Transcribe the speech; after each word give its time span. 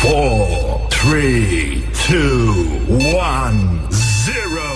four, 0.00 0.88
three, 0.90 1.84
two, 1.92 2.52
one, 3.14 3.90
zero. 3.92 4.70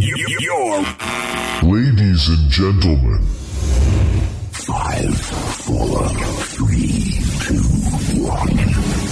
Y- 0.00 0.36
Your 0.40 0.80
Ladies 1.62 2.28
and 2.28 2.50
gentlemen, 2.50 3.22
five, 4.52 5.14
four, 5.18 6.08
three, 6.56 7.20
two, 7.44 7.62
one. 8.24 8.58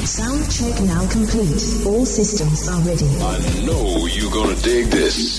Sound 0.06 0.50
check 0.50 0.80
now 0.84 1.06
complete. 1.10 1.86
All 1.86 2.04
systems 2.04 2.68
are 2.68 2.80
ready. 2.80 3.06
I 3.20 3.64
know 3.66 4.06
you're 4.06 4.30
gonna 4.32 4.56
dig 4.56 4.86
this. 4.86 5.38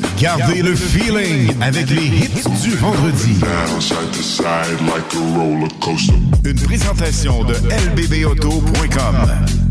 Gardez 0.21 0.61
le 0.61 0.75
feeling 0.75 1.51
avec 1.61 1.89
les 1.89 2.05
hits 2.05 2.43
du 2.61 2.75
vendredi. 2.75 3.39
Une 6.45 6.59
présentation 6.59 7.43
de 7.43 7.55
lbbauto.com. 7.95 9.70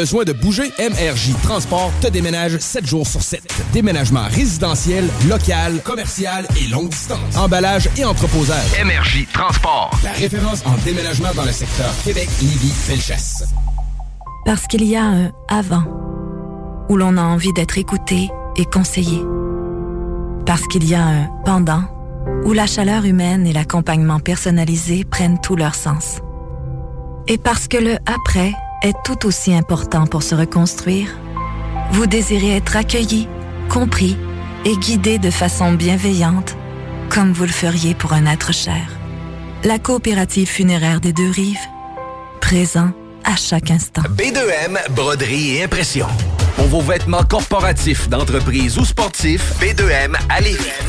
Besoin 0.00 0.24
de 0.24 0.32
bouger? 0.32 0.72
MRJ 0.78 1.34
Transport 1.42 1.92
te 2.00 2.06
déménage 2.06 2.56
7 2.56 2.86
jours 2.86 3.06
sur 3.06 3.20
7. 3.20 3.42
Déménagement 3.74 4.24
résidentiel, 4.30 5.06
local, 5.28 5.82
commercial 5.84 6.46
et 6.58 6.68
longue 6.68 6.88
distance. 6.88 7.36
Emballage 7.36 7.86
et 7.98 8.06
entreposage. 8.06 8.82
MRJ 8.82 9.26
Transport. 9.30 9.90
La 10.02 10.12
référence 10.12 10.64
en 10.64 10.74
déménagement 10.86 11.28
dans 11.36 11.44
le 11.44 11.52
secteur 11.52 11.92
Québec, 12.02 12.30
Lévis, 12.40 12.72
Felchasse. 12.72 13.44
Parce 14.46 14.66
qu'il 14.66 14.84
y 14.84 14.96
a 14.96 15.04
un 15.04 15.32
avant, 15.50 15.84
où 16.88 16.96
l'on 16.96 17.18
a 17.18 17.22
envie 17.22 17.52
d'être 17.52 17.76
écouté 17.76 18.30
et 18.56 18.64
conseillé. 18.64 19.20
Parce 20.46 20.66
qu'il 20.66 20.88
y 20.88 20.94
a 20.94 21.04
un 21.04 21.28
pendant, 21.44 21.82
où 22.46 22.54
la 22.54 22.66
chaleur 22.66 23.04
humaine 23.04 23.46
et 23.46 23.52
l'accompagnement 23.52 24.18
personnalisé 24.18 25.04
prennent 25.04 25.42
tout 25.42 25.56
leur 25.56 25.74
sens. 25.74 26.22
Et 27.28 27.36
parce 27.36 27.68
que 27.68 27.76
le 27.76 27.98
après 28.06 28.54
est 28.82 28.94
tout 29.04 29.26
aussi 29.26 29.54
important 29.54 30.06
pour 30.06 30.22
se 30.22 30.34
reconstruire, 30.34 31.08
vous 31.92 32.06
désirez 32.06 32.56
être 32.56 32.76
accueilli, 32.76 33.28
compris 33.68 34.16
et 34.64 34.76
guidé 34.76 35.18
de 35.18 35.30
façon 35.30 35.72
bienveillante, 35.72 36.56
comme 37.08 37.32
vous 37.32 37.44
le 37.44 37.50
feriez 37.50 37.94
pour 37.94 38.12
un 38.12 38.26
être 38.26 38.52
cher. 38.52 38.88
La 39.64 39.78
coopérative 39.78 40.48
funéraire 40.48 41.00
des 41.00 41.12
deux 41.12 41.30
rives, 41.30 41.58
présent 42.40 42.90
à 43.24 43.36
chaque 43.36 43.70
instant. 43.70 44.02
B2M, 44.02 44.78
broderie 44.92 45.56
et 45.56 45.64
impression. 45.64 46.06
Pour 46.56 46.66
vos 46.66 46.80
vêtements 46.80 47.22
corporatifs, 47.22 48.08
d'entreprise 48.08 48.78
ou 48.78 48.84
sportifs, 48.84 49.54
B2M 49.60 50.14
à. 50.28 50.40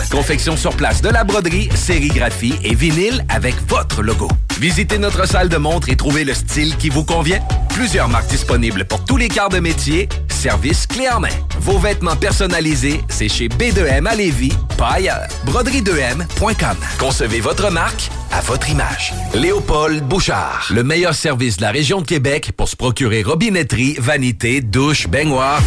Confection 0.10 0.58
sur 0.58 0.76
place 0.76 1.02
de 1.02 1.10
la 1.10 1.24
broderie, 1.24 1.70
sérigraphie 1.76 2.56
et 2.64 2.76
vinyle 2.76 3.26
avec 3.30 3.56
votre 3.68 4.02
logo. 4.02 4.28
Visitez 4.60 4.98
notre 4.98 5.28
salle 5.28 5.50
de 5.50 5.58
montre 5.58 5.90
et 5.90 5.96
trouvez 5.96 6.24
le 6.24 6.34
style 6.34 6.76
qui 6.78 6.90
vous 6.90 7.06
convient. 7.06 7.40
Plusieurs 7.74 8.10
marques 8.10 8.30
disponibles 8.30 8.86
pour 8.86 9.04
tous 9.06 9.18
les 9.18 9.28
quarts 9.28 9.50
de 9.50 9.60
métier. 9.60 10.08
Service 10.28 10.86
clé 10.86 11.08
en 11.10 11.20
main. 11.20 11.30
Vos 11.60 11.80
vêtements 11.80 12.16
personnalisés, 12.16 13.02
c'est 13.10 13.30
chez 13.30 13.48
B2M 13.48 14.08
à 14.08 14.16
Lévis, 14.16 14.54
pas 14.78 14.94
ailleurs. 14.94 15.28
Broderie2M.com. 15.46 16.78
Concevez 17.00 17.40
votre 17.40 17.72
marque 17.72 18.10
à 18.32 18.42
votre 18.42 18.70
image. 18.70 19.14
Léopold 19.34 20.04
Bouchard. 20.04 20.68
Le 20.74 20.84
meilleur 20.84 21.16
service 21.16 21.58
de 21.58 21.62
la 21.62 21.72
région 21.72 22.02
de 22.02 22.06
Québec 22.06 22.52
pour 22.56 22.68
se 22.68 22.76
procurer 22.76 23.24
robinetterie, 23.24 23.96
vanité, 24.00 24.62
douche, 24.62 25.08
baignoire. 25.08 25.62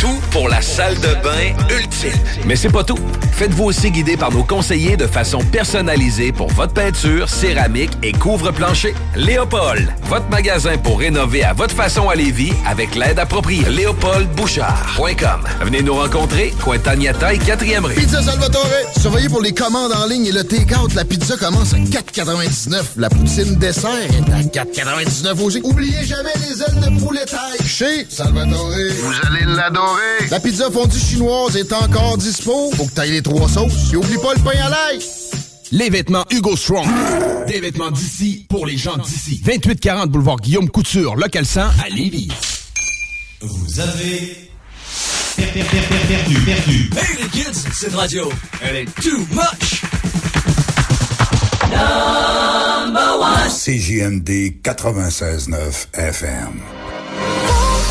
Tout 0.00 0.18
pour 0.32 0.48
la 0.48 0.60
salle 0.60 0.96
de 0.96 1.14
bain 1.22 1.54
ultime. 1.70 2.12
Mais 2.46 2.56
c'est 2.56 2.68
pas 2.70 2.84
tout. 2.84 2.98
Faites-vous 3.32 3.64
aussi 3.64 3.90
guider 3.90 4.16
par 4.16 4.32
nos 4.32 4.44
conseillers 4.44 4.96
de 4.96 5.06
façon 5.06 5.38
personnalisée 5.38 6.32
pour 6.32 6.48
votre 6.48 6.74
peinture, 6.74 7.28
céramique 7.28 7.92
et 8.02 8.12
couvre-plancher. 8.12 8.94
Léopold, 9.16 9.92
votre 10.04 10.28
magasin 10.28 10.76
pour 10.78 10.98
rénover 10.98 11.43
à 11.44 11.52
votre 11.52 11.74
façon 11.74 12.08
à 12.08 12.14
Lévis 12.14 12.52
avec 12.66 12.94
l'aide 12.94 13.18
appropriée. 13.18 13.68
LéopoldBouchard.com. 13.68 15.44
Venez 15.62 15.82
nous 15.82 15.94
rencontrer, 15.94 16.54
Cointagnata 16.62 17.34
et 17.34 17.38
4e 17.38 17.84
rue. 17.84 17.94
Pizza 17.94 18.22
Salvatore, 18.22 18.66
surveillez 18.98 19.28
pour 19.28 19.42
les 19.42 19.52
commandes 19.52 19.92
en 19.92 20.06
ligne 20.06 20.26
et 20.26 20.32
le 20.32 20.44
take-out. 20.44 20.94
La 20.94 21.04
pizza 21.04 21.36
commence 21.36 21.74
à 21.74 21.76
4,99. 21.76 22.82
La 22.96 23.08
poutine 23.08 23.56
dessert 23.56 23.90
est 23.90 24.58
à 24.58 24.64
4,99 24.64 25.40
aussi. 25.42 25.60
Oubliez 25.64 26.04
jamais 26.04 26.32
les 26.48 26.62
ailes 26.62 26.80
de 26.80 27.00
poulet 27.00 27.24
taille. 27.24 27.66
Chez 27.66 28.06
Salvatore. 28.08 28.70
Vous 28.70 29.12
allez 29.26 29.44
l'adorer. 29.44 30.28
La 30.30 30.40
pizza 30.40 30.70
fondue 30.70 30.98
chinoise 30.98 31.56
est 31.56 31.72
encore 31.72 32.16
dispo. 32.16 32.70
Faut 32.76 32.86
que 32.86 32.92
t'ailles 32.92 33.12
les 33.12 33.22
trois 33.22 33.48
sauces. 33.48 33.92
Et 33.92 33.96
oublie 33.96 34.18
pas 34.18 34.34
le 34.34 34.40
pain 34.40 34.58
à 34.64 34.70
l'ail. 34.70 34.98
Les 35.76 35.90
vêtements 35.90 36.24
Hugo 36.30 36.56
Strong. 36.56 36.86
Des 37.48 37.58
vêtements 37.60 37.90
d'ici 37.90 38.46
pour 38.48 38.64
les 38.64 38.76
gens 38.76 38.96
d'ici. 38.96 39.40
2840 39.44 40.08
boulevard 40.08 40.36
Guillaume 40.36 40.70
Couture, 40.70 41.16
local 41.16 41.44
100 41.44 41.62
à 41.84 41.88
Lévis. 41.90 42.28
Vous 43.40 43.80
avez 43.80 44.50
per- 45.36 45.46
per- 45.52 45.64
per- 45.64 45.80
per- 45.88 46.06
perdu, 46.08 46.34
perdu. 46.44 46.90
Hey 46.96 47.22
les 47.24 47.28
kids, 47.28 47.64
cette 47.72 47.94
radio, 47.94 48.30
elle 48.62 48.76
est 48.76 48.94
too 49.02 49.18
much. 49.32 49.82
Number 51.72 53.18
one. 53.20 53.50
CJMD 53.50 54.60
96.9 54.62 55.88
FM. 55.94 56.62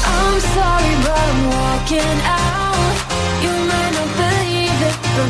I'm 0.06 0.39
sorry, 0.39 0.96
but 1.02 1.12
I'm 1.12 1.50
walking 1.50 2.22
out. 2.24 2.96
You 3.43 3.52
might 3.67 3.91
not 3.91 4.10
believe 4.15 4.82
it, 4.88 4.96
but 5.17 5.30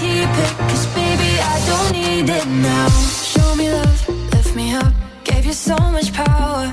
keep 0.00 0.30
it, 0.44 0.52
cause 0.68 0.86
baby, 0.94 1.30
I 1.54 1.56
don't 1.70 1.90
need 1.92 2.28
it 2.38 2.46
now. 2.46 2.88
Show 3.32 3.54
me 3.56 3.72
love, 3.72 4.08
lift 4.34 4.54
me 4.56 4.74
up, 4.74 4.92
gave 5.24 5.44
you 5.46 5.52
so 5.52 5.76
much 5.96 6.12
power. 6.12 6.72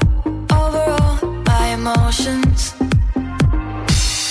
over 0.62 0.84
all 1.00 1.18
my 1.52 1.66
emotions. 1.80 2.74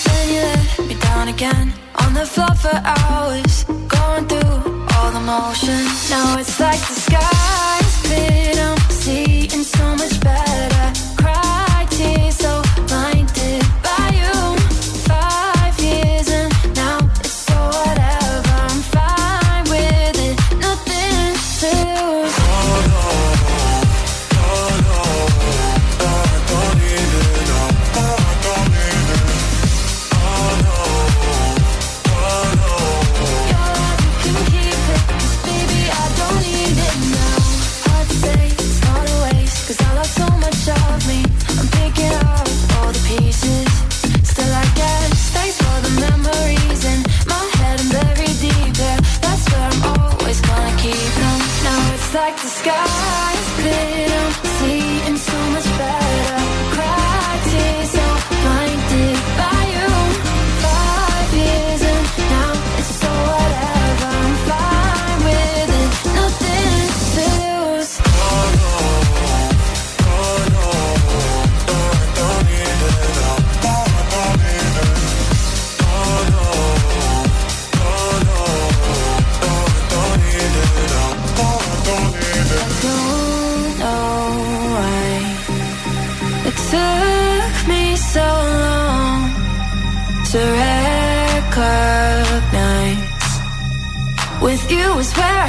Then 0.07 0.25
you 0.35 0.43
let 0.55 0.89
me 0.89 0.95
down 1.09 1.29
again, 1.29 1.73
on 2.03 2.15
the 2.15 2.27
floor 2.27 2.55
for 2.65 2.77
hours, 2.85 3.65
going 3.97 4.25
through 4.31 4.57
all 4.95 5.11
the 5.17 5.25
motions. 5.35 6.11
Now 6.11 6.39
it's 6.39 6.59
like 6.61 6.81
the 6.91 6.97
sky's 7.07 7.95
been, 8.09 8.59
I'm 8.59 8.79
seeing 8.91 9.65
so 9.65 9.85
much. 9.97 10.10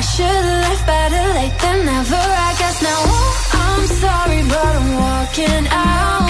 Should've 0.02 0.62
left 0.66 0.88
better 0.88 1.34
late 1.36 1.58
than 1.60 1.86
never. 1.86 2.16
I 2.16 2.56
guess 2.58 2.82
now 2.82 3.02
oh, 3.06 3.50
I'm 3.54 3.86
sorry, 3.86 4.42
but 4.50 4.76
I'm 4.76 4.96
walking 4.96 5.68
out. 5.70 6.21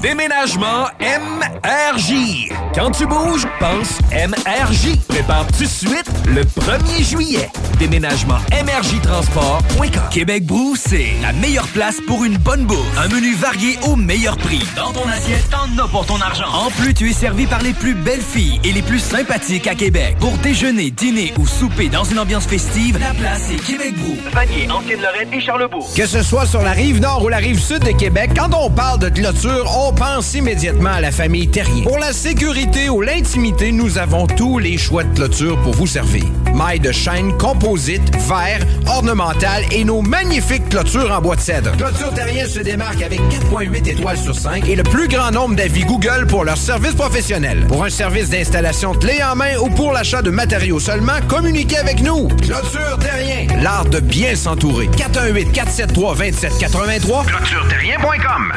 Déménagement 0.00 0.86
MRJ. 1.00 2.48
Quand 2.74 2.92
tu 2.92 3.06
bouges, 3.06 3.46
pense 3.58 3.98
MRJ. 4.12 4.98
Prépare 5.08 5.46
tout 5.48 5.64
de 5.64 5.68
suite 5.68 6.10
le 6.26 6.42
1er 6.42 7.02
juillet. 7.02 7.50
Déménagement 7.76 8.38
MRJ 8.52 9.00
Transport.com. 9.02 10.02
Québec 10.10 10.46
Brou, 10.46 10.76
c'est 10.76 11.12
la 11.22 11.32
meilleure 11.32 11.66
place 11.68 12.00
pour 12.06 12.24
une 12.24 12.36
bonne 12.36 12.64
bouffe. 12.64 12.98
Un 12.98 13.08
menu 13.08 13.34
varié 13.34 13.78
au 13.86 13.96
meilleur 13.96 14.36
prix. 14.36 14.62
Dans 14.76 14.92
ton 14.92 15.08
assiette, 15.08 15.48
t'en 15.50 15.82
as 15.82 15.88
pour 15.88 16.06
ton 16.06 16.20
argent. 16.20 16.46
En 16.52 16.70
plus, 16.70 16.94
tu 16.94 17.10
es 17.10 17.12
servi 17.12 17.46
par 17.46 17.62
les 17.62 17.72
plus 17.72 17.94
belles 17.94 18.22
filles 18.22 18.60
et 18.64 18.72
les 18.72 18.82
plus 18.82 18.98
sympathiques 18.98 19.66
à 19.66 19.74
Québec. 19.74 20.16
Pour 20.20 20.32
déjeuner, 20.38 20.90
dîner 20.90 21.32
ou 21.38 21.46
souper 21.46 21.88
dans 21.88 22.04
une 22.04 22.18
ambiance 22.18 22.46
festive, 22.46 22.98
la 22.98 23.12
place 23.14 23.50
est 23.50 23.64
Québec 23.64 23.94
Brou. 23.96 24.16
Vanier, 24.32 24.70
Ancienne-Lorraine 24.70 25.32
et 25.32 25.40
Charlebourg. 25.40 25.88
Que 25.96 26.06
ce 26.06 26.22
soit 26.22 26.46
sur 26.46 26.62
la 26.62 26.72
rive 26.72 27.00
nord 27.00 27.24
ou 27.24 27.28
la 27.28 27.38
rive 27.38 27.60
sud 27.60 27.80
de 27.84 27.92
Québec, 27.92 28.30
quand 28.36 28.54
on 28.54 28.70
parle 28.70 28.98
de 29.00 29.08
clôture, 29.08 29.70
on 29.86 29.92
pense 29.92 30.34
immédiatement 30.34 30.90
à 30.90 31.00
la 31.00 31.10
famille 31.10 31.48
Terrien. 31.48 31.84
Pour 31.84 31.98
la 31.98 32.12
sécurité 32.12 32.88
ou 32.88 33.00
l'intimité, 33.00 33.72
nous 33.72 33.98
avons 33.98 34.26
tous 34.26 34.58
les 34.58 34.78
choix 34.78 35.04
de 35.04 35.14
clôture 35.14 35.60
pour 35.62 35.74
vous 35.74 35.86
servir. 35.86 36.24
Mailles 36.54 36.80
de 36.80 36.92
chaîne, 36.92 37.36
composite, 37.36 38.02
verre, 38.28 38.60
ornemental 38.86 39.64
et 39.72 39.84
nos 39.84 40.02
magnifiques 40.02 40.68
clôtures 40.68 41.10
en 41.10 41.20
bois 41.20 41.36
de 41.36 41.40
cèdre. 41.40 41.72
Clôture 41.76 42.14
Terrien 42.14 42.46
se 42.46 42.60
démarque 42.60 43.02
avec 43.02 43.20
4.8 43.20 43.88
étoiles 43.88 44.16
sur 44.16 44.34
5 44.34 44.68
et 44.68 44.76
le 44.76 44.84
plus 44.84 45.08
grand 45.08 45.30
nombre 45.30 45.56
d'avis 45.56 45.84
Google 45.84 46.26
pour 46.28 46.44
leur 46.44 46.56
service 46.56 46.94
professionnel. 46.94 47.64
Pour 47.66 47.84
un 47.84 47.90
service 47.90 48.30
d'installation 48.30 48.94
clé 48.94 49.20
en 49.22 49.34
main 49.34 49.56
ou 49.60 49.68
pour 49.68 49.92
l'achat 49.92 50.22
de 50.22 50.30
matériaux 50.30 50.78
seulement, 50.78 51.20
communiquez 51.28 51.78
avec 51.78 52.00
nous. 52.02 52.28
Clôture 52.28 52.98
Terrien, 53.00 53.46
l'art 53.60 53.86
de 53.86 54.00
bien 54.00 54.36
s'entourer. 54.36 54.88
418 54.96 55.52
473 55.52 56.18
2783 56.18 57.24
clôtureterrien.com 57.24 58.52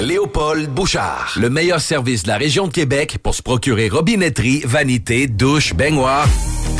Léopold 0.00 0.68
Bouchard. 0.68 1.34
Le 1.36 1.48
meilleur 1.48 1.80
service 1.80 2.24
de 2.24 2.28
la 2.28 2.36
région 2.36 2.66
de 2.66 2.72
Québec 2.72 3.18
pour 3.22 3.34
se 3.34 3.42
procurer 3.42 3.88
robinetterie, 3.88 4.62
vanité, 4.64 5.28
douche, 5.28 5.74
baignoire. 5.74 6.26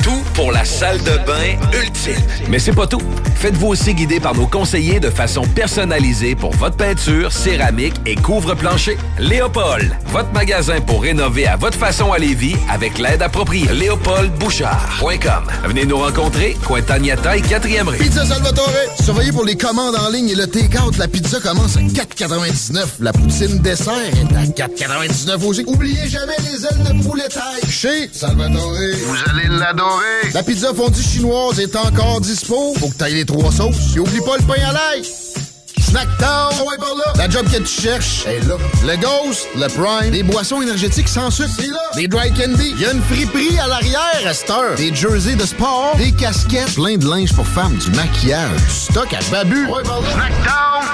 Tout 0.03 0.23
pour 0.35 0.51
la 0.51 0.65
salle 0.65 0.99
de 0.99 1.17
bain 1.27 1.57
ultime. 1.73 2.21
Mais 2.49 2.59
c'est 2.59 2.73
pas 2.73 2.87
tout. 2.87 3.03
Faites-vous 3.37 3.69
aussi 3.69 3.95
guider 3.95 4.21
par 4.21 4.35
nos 4.35 4.47
conseillers 4.47 5.01
de 5.01 5.11
façon 5.11 5.43
personnalisée 5.43 6.35
pour 6.35 6.53
votre 6.55 6.77
peinture, 6.77 7.33
céramique 7.33 7.95
et 8.07 8.17
couvre-plancher. 8.17 8.99
Léopold, 9.19 9.97
votre 10.13 10.31
magasin 10.33 10.79
pour 10.83 11.03
rénover 11.03 11.47
à 11.47 11.57
votre 11.57 11.79
façon 11.79 12.13
à 12.13 12.19
Lévis 12.19 12.55
avec 12.71 12.99
l'aide 12.99 13.23
appropriée. 13.23 13.73
LéopoldBouchard.com. 13.73 15.45
Venez 15.65 15.87
nous 15.87 15.97
rencontrer, 15.97 16.55
Cointagnata 16.67 17.39
et 17.39 17.41
4e 17.41 17.89
rue. 17.89 17.97
Pizza 17.97 18.27
Salvatore. 18.27 18.69
Surveillez 19.03 19.33
pour 19.33 19.47
les 19.47 19.57
commandes 19.57 19.97
en 19.97 20.11
ligne 20.11 20.29
et 20.29 20.35
le 20.35 20.47
take-out. 20.47 20.99
La 20.99 21.09
pizza 21.09 21.41
commence 21.41 21.79
à 21.79 21.81
4,99. 21.81 22.85
La 23.01 23.13
poutine 23.15 23.59
dessert 23.61 23.95
est 23.95 24.61
à 24.61 24.67
4,99 24.69 25.45
aussi. 25.47 25.65
Oubliez 25.67 26.07
jamais 26.07 26.37
les 26.41 26.67
ailes 26.67 26.99
de 26.99 27.03
poulet 27.09 27.29
taille. 27.29 27.71
Chez 27.71 28.11
Salvatore. 28.13 28.71
Vous 29.07 29.31
allez 29.31 29.49
l'adorer. 29.49 30.31
La 30.35 30.43
pizza 30.43 30.75
fondue 30.75 31.03
chinoise 31.03 31.59
est 31.59 31.75
encore 31.75 32.21
dispo. 32.21 32.75
Faut 32.79 32.89
que 32.89 32.97
t'ailles 32.97 33.15
les 33.15 33.25
trois 33.25 33.51
sauces. 33.51 33.97
Et 33.97 33.99
oublie 33.99 34.21
pas 34.21 34.37
le 34.37 34.45
pain 34.45 34.63
à 34.69 34.73
l'ail. 34.75 35.03
Snacktown. 35.93 36.55
Oh 36.59 36.71
ouais, 36.71 36.79
par 36.79 36.95
là. 36.95 37.13
La 37.17 37.29
job 37.29 37.47
que 37.53 37.59
tu 37.59 37.83
cherches 37.83 38.25
est 38.25 38.41
là. 38.49 38.55
Le 38.83 38.97
Ghost, 38.97 39.47
le 39.55 39.67
Prime, 39.69 40.11
des 40.11 40.23
boissons 40.23 40.63
énergétiques 40.63 41.09
sans 41.09 41.31
sucre. 41.31 41.51
C'est 41.55 41.67
là. 41.67 41.83
Des 41.95 42.09
dry 42.09 42.33
candy. 42.33 42.73
Il 42.77 42.81
y 42.81 42.87
a 42.87 42.93
une 42.93 43.03
friperie 43.03 43.59
à 43.59 43.67
l'arrière 43.67 44.27
à 44.27 44.33
cette 44.33 44.49
heure. 44.49 44.75
Des 44.77 44.95
jerseys 44.95 45.37
de 45.37 45.45
sport, 45.45 45.95
des 45.99 46.13
casquettes, 46.13 46.77
plein 46.77 46.97
de 46.97 47.07
linge 47.07 47.35
pour 47.35 47.47
femmes, 47.47 47.77
du 47.77 47.91
maquillage, 47.91 48.57
du 48.57 48.71
stock 48.71 49.13
à 49.13 49.19
babu. 49.31 49.67
Là. 49.67 49.75
Snacktown. 49.85 50.85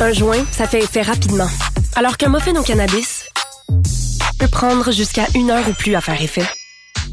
Un 0.00 0.12
joint, 0.14 0.44
ça 0.50 0.66
fait 0.66 0.80
effet 0.80 1.02
rapidement. 1.02 1.50
Alors 1.96 2.16
qu'un 2.16 2.30
muffin 2.30 2.56
au 2.56 2.62
cannabis 2.62 3.26
peut 4.38 4.48
prendre 4.48 4.92
jusqu'à 4.92 5.26
une 5.34 5.50
heure 5.50 5.68
ou 5.68 5.74
plus 5.74 5.94
à 5.94 6.00
faire 6.00 6.22
effet. 6.22 6.46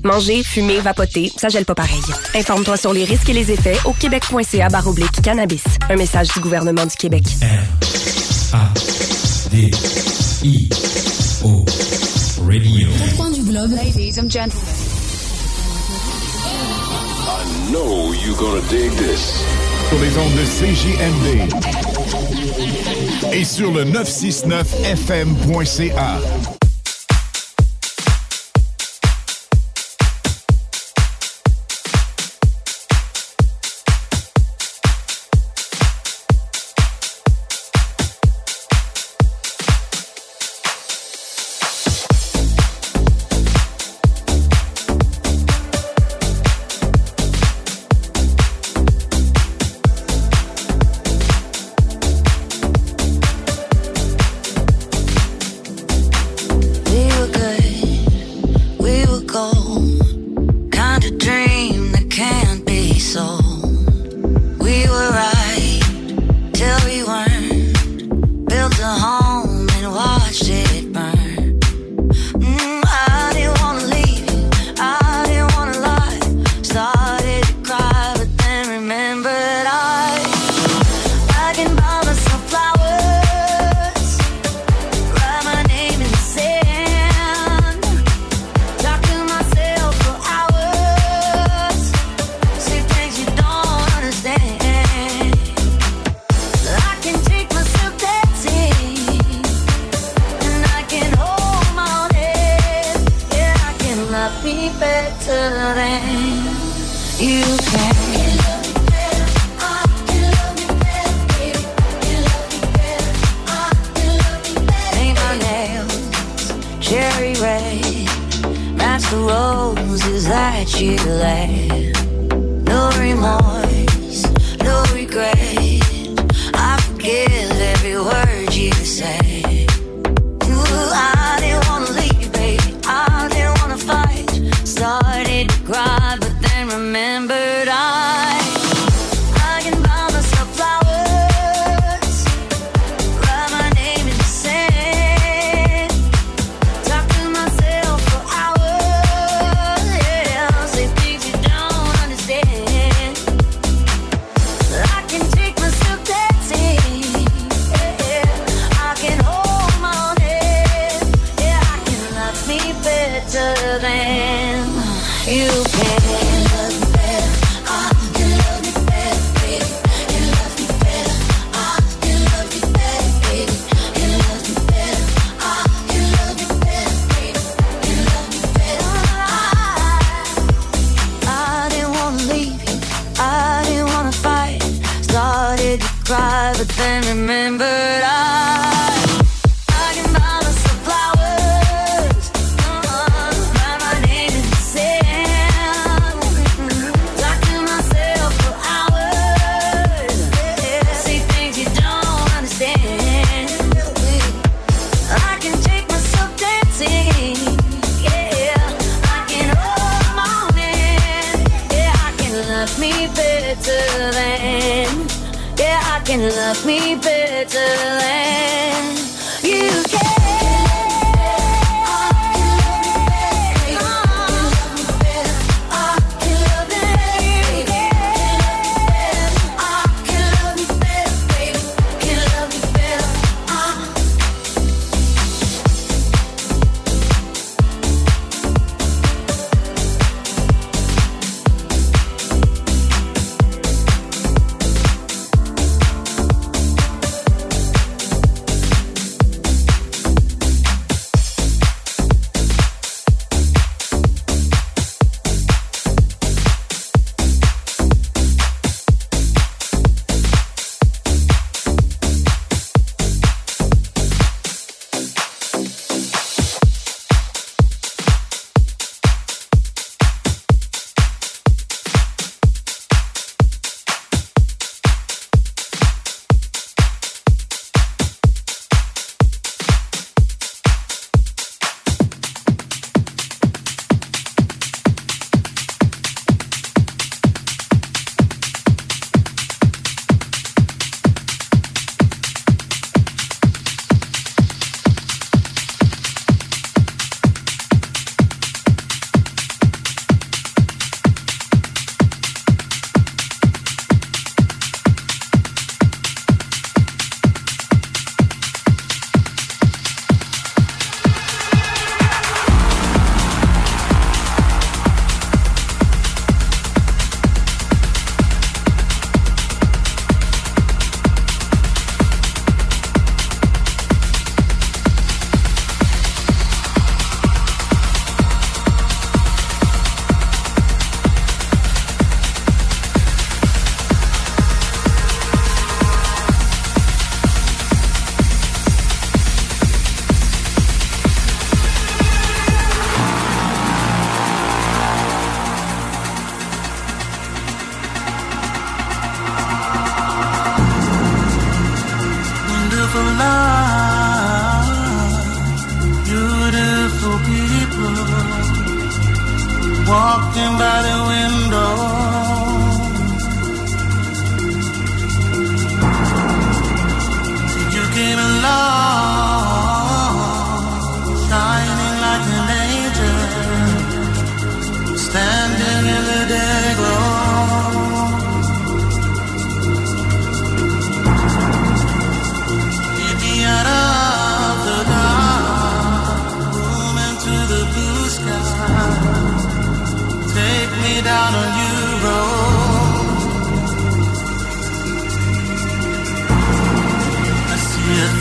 Manger, 0.03 0.43
fumer, 0.43 0.79
vapoter, 0.79 1.31
ça 1.37 1.49
gèle 1.49 1.65
pas 1.65 1.75
pareil. 1.75 2.01
Informe-toi 2.35 2.77
sur 2.77 2.93
les 2.93 3.03
risques 3.05 3.29
et 3.29 3.33
les 3.33 3.51
effets 3.51 3.77
au 3.85 3.93
québec.ca 3.93 4.69
baroblique 4.69 5.21
cannabis. 5.21 5.63
Un 5.89 5.95
message 5.95 6.29
du 6.29 6.39
gouvernement 6.39 6.85
du 6.85 6.95
Québec. 6.95 7.23
A 8.53 8.69
D 9.51 9.71
I 10.43 10.69
O 11.43 11.65
Radio. 12.45 12.87
Du 13.33 13.41
globe. 13.43 13.71
Ladies 13.71 14.17
and 14.19 14.29
gentlemen. 14.29 14.61
I 17.27 17.43
know 17.71 18.13
you're 18.13 18.35
gonna 18.37 18.61
dig 18.69 18.91
this. 18.97 19.41
Sur 19.89 19.99
les 19.99 20.17
ondes 20.17 20.35
de 20.35 20.45
CJMD. 20.45 21.49
Et 23.33 23.43
sur 23.45 23.71
le 23.71 23.85
969fm.ca. 23.85 26.19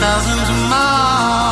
thousands 0.01 0.49
of 0.49 0.57
miles 0.71 1.50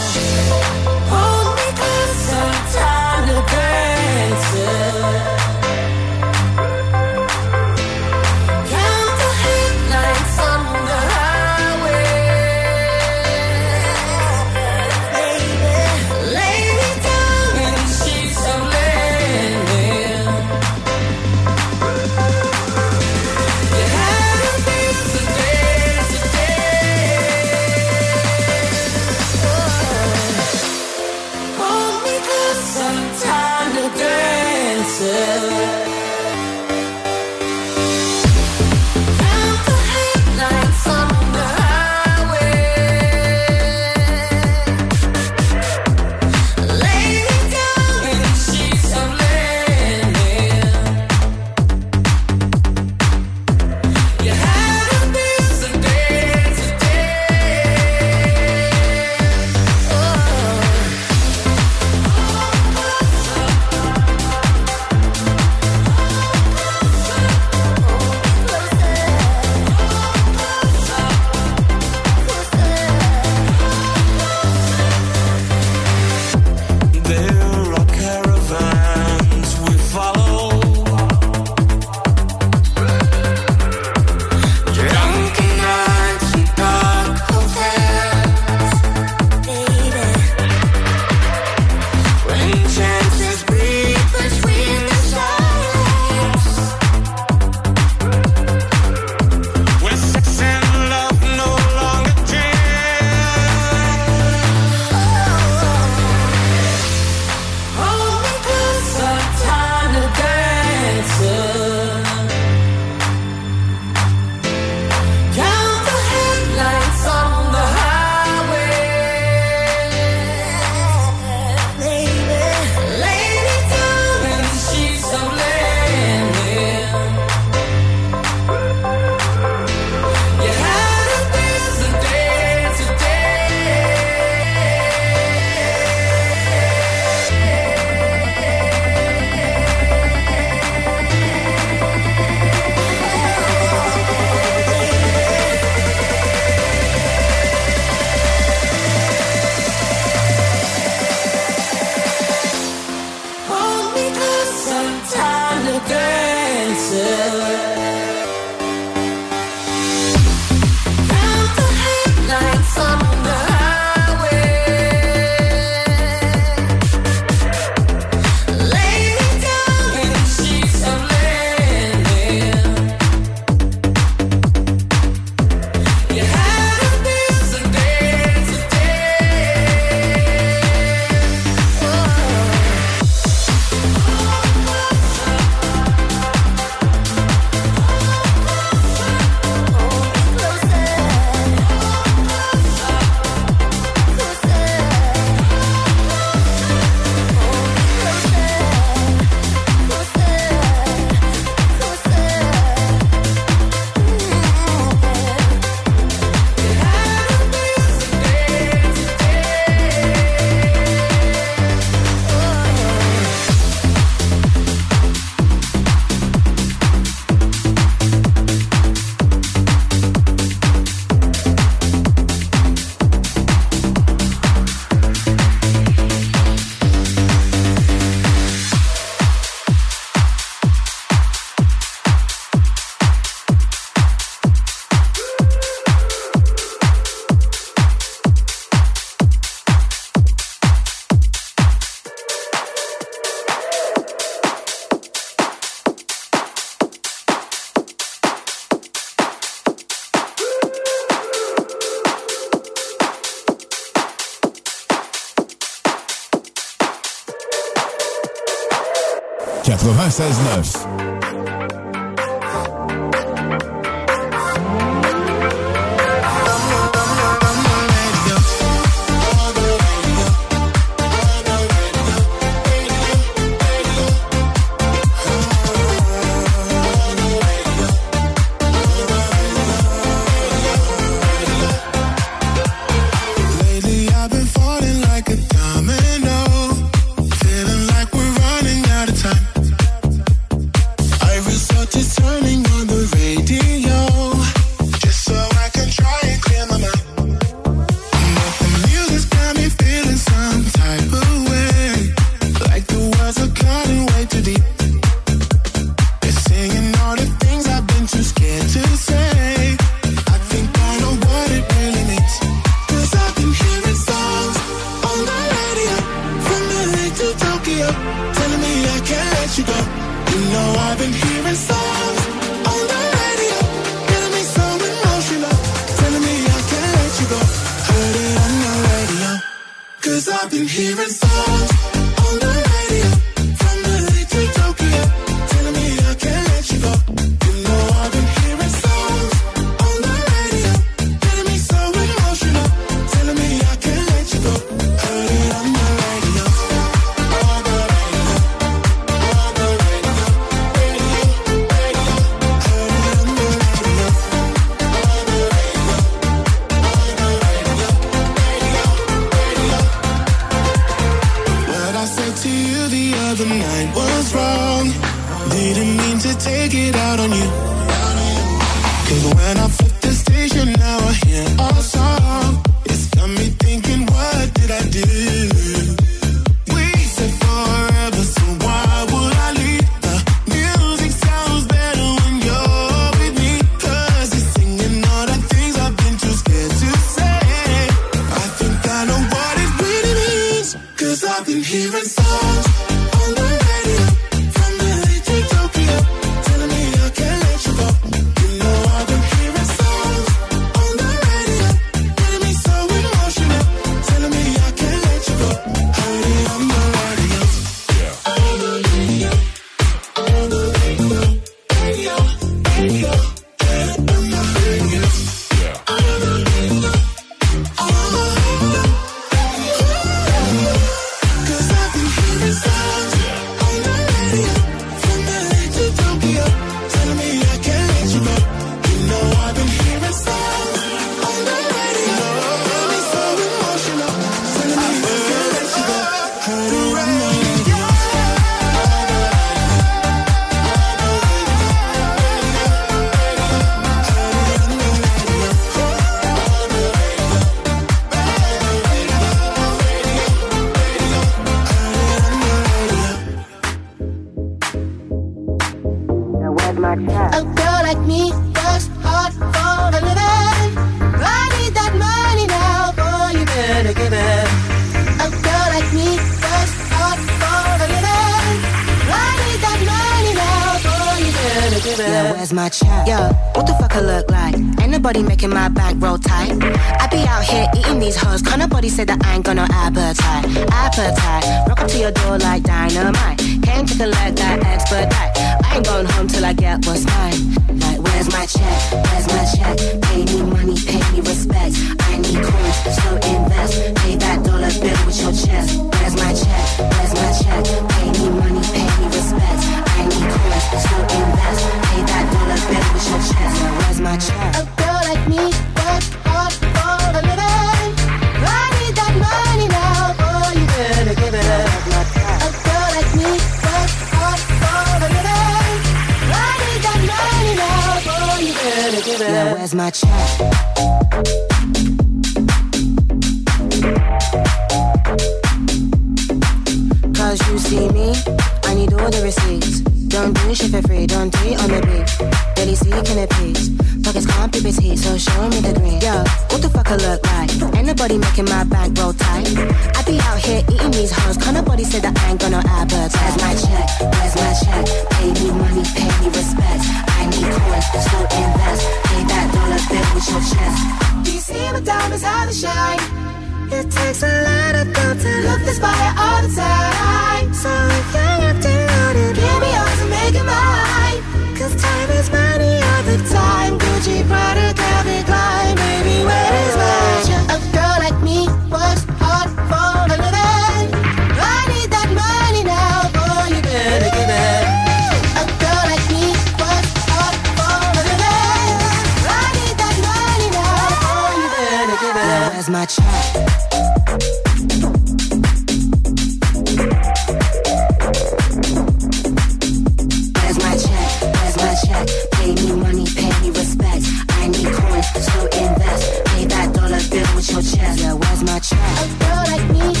dollar 596.73 597.01
bill 597.09 597.35
with 597.35 597.51
your 597.51 597.61
chest. 597.61 597.99
Yeah, 597.99 598.13
where's 598.13 598.43
my 598.43 598.59
check? 598.59 598.79
A 598.79 599.07
girl 599.19 599.43
like 599.51 599.69
me, 599.71 600.00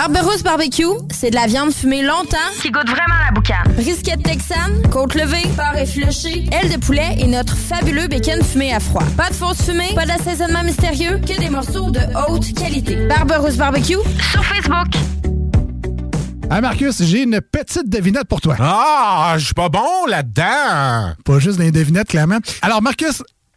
Barberousse 0.00 0.42
Barbecue, 0.42 0.96
c'est 1.10 1.28
de 1.28 1.34
la 1.34 1.46
viande 1.46 1.72
fumée 1.74 2.00
longtemps 2.00 2.38
qui 2.62 2.70
goûte 2.70 2.88
vraiment 2.88 3.18
la 3.22 3.32
boucane. 3.34 3.70
Brisquette 3.74 4.22
texane, 4.22 4.80
côte 4.90 5.14
levée, 5.14 5.42
porc 5.54 5.76
effiloché, 5.76 6.46
aile 6.52 6.72
de 6.72 6.78
poulet 6.78 7.16
et 7.18 7.26
notre 7.26 7.54
fabuleux 7.54 8.08
bacon 8.08 8.42
fumé 8.42 8.72
à 8.72 8.80
froid. 8.80 9.02
Pas 9.18 9.28
de 9.28 9.34
fausse 9.34 9.60
fumée, 9.60 9.94
pas 9.94 10.06
d'assaisonnement 10.06 10.64
mystérieux, 10.64 11.20
que 11.20 11.38
des 11.38 11.50
morceaux 11.50 11.90
de 11.90 12.00
haute 12.30 12.54
qualité. 12.54 12.96
Barberousse 13.08 13.58
Barbecue 13.58 13.98
sur 14.32 14.42
Facebook. 14.42 14.88
Ah 16.48 16.62
Marcus, 16.62 17.02
j'ai 17.02 17.24
une 17.24 17.42
petite 17.42 17.90
devinette 17.90 18.24
pour 18.24 18.40
toi. 18.40 18.56
Ah, 18.58 19.34
je 19.36 19.44
suis 19.44 19.54
pas 19.54 19.68
bon 19.68 20.06
là-dedans. 20.08 21.12
Pas 21.26 21.38
juste 21.40 21.58
des 21.58 21.72
devinettes, 21.72 22.08
clairement. 22.08 22.38
Alors 22.62 22.80
Marcus, 22.80 23.22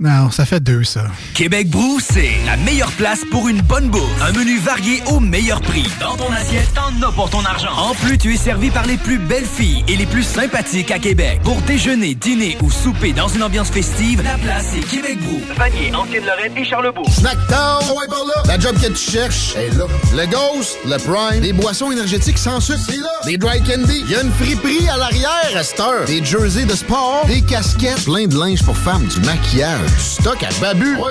Non, 0.00 0.28
ça 0.32 0.44
fait 0.44 0.58
deux, 0.58 0.82
ça. 0.82 1.04
Québec 1.34 1.70
Brou, 1.70 2.00
c'est 2.00 2.32
la 2.46 2.56
meilleure 2.56 2.90
place 2.92 3.20
pour 3.30 3.46
une 3.48 3.62
bonne 3.62 3.90
bouffe. 3.90 4.22
Un 4.22 4.32
menu 4.32 4.58
varié 4.58 5.00
au 5.06 5.20
meilleur 5.20 5.60
prix. 5.60 5.86
Dans 6.00 6.16
ton 6.16 6.32
assiette, 6.32 6.68
t'en 6.74 7.08
as 7.08 7.12
pour 7.12 7.30
ton 7.30 7.44
argent. 7.44 7.70
En 7.76 7.94
plus, 7.94 8.18
tu 8.18 8.34
es 8.34 8.36
servi 8.36 8.70
par 8.70 8.86
les 8.86 8.96
plus 8.96 9.18
belles 9.18 9.46
filles 9.46 9.84
et 9.86 9.94
les 9.94 10.06
plus 10.06 10.24
sympathiques 10.24 10.90
à 10.90 10.98
Québec. 10.98 11.40
Pour 11.44 11.60
déjeuner, 11.62 12.16
dîner 12.16 12.58
ou 12.60 12.72
souper 12.72 13.12
dans 13.12 13.28
une 13.28 13.44
ambiance 13.44 13.70
festive, 13.70 14.20
la 14.24 14.36
place 14.38 14.74
est 14.76 14.80
Québec 14.80 15.16
Brou. 15.22 15.40
Vanier, 15.56 15.94
Ancienne-Lorraine 15.94 16.56
et 16.56 16.64
Charlebourg. 16.64 17.08
Snackdown, 17.08 17.84
ouais, 17.96 18.08
par 18.08 18.24
là. 18.24 18.42
La 18.46 18.58
job 18.58 18.74
que 18.74 18.88
tu 18.88 19.12
cherches, 19.12 19.54
est 19.54 19.70
là. 19.78 19.84
Le 20.12 20.26
Ghost, 20.26 20.76
le 20.86 20.96
Prime, 20.98 21.40
des 21.40 21.52
boissons 21.52 21.92
énergétiques 21.92 22.38
sans 22.38 22.58
sucre, 22.58 22.80
c'est 22.84 22.96
là. 22.96 23.10
Des 23.26 23.38
dry 23.38 23.62
candy, 23.62 24.02
il 24.06 24.10
y 24.10 24.16
a 24.16 24.22
une 24.22 24.32
friperie 24.32 24.88
à 24.88 24.96
l'arrière 24.96 25.56
à 25.56 25.62
cette 25.62 25.78
heure. 25.78 26.04
Des 26.06 26.22
jerseys 26.24 26.64
de 26.64 26.74
sport, 26.74 27.24
des 27.28 27.42
casquettes, 27.42 28.04
plein 28.04 28.26
de 28.26 28.36
linge 28.36 28.64
pour 28.64 28.76
femmes, 28.76 29.06
du 29.06 29.20
maquillage, 29.20 29.82
stock 29.98 30.42
à 30.42 30.48
babu. 30.60 30.96
Là. 30.96 31.02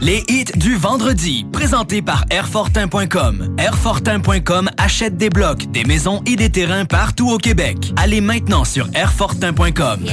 Les 0.00 0.24
hits 0.28 0.44
du 0.56 0.76
vendredi, 0.76 1.44
présentés 1.52 2.02
par 2.02 2.24
Airfortin.com. 2.30 3.56
Airfortin.com 3.58 4.70
achète 4.76 5.16
des 5.16 5.28
blocs, 5.28 5.70
des 5.72 5.84
maisons 5.84 6.22
et 6.24 6.36
des 6.36 6.50
terrains 6.50 6.84
partout 6.84 7.30
au 7.30 7.38
Québec. 7.38 7.92
Allez 7.96 8.20
maintenant 8.20 8.64
sur 8.64 8.88
Airfortin.com. 8.94 10.04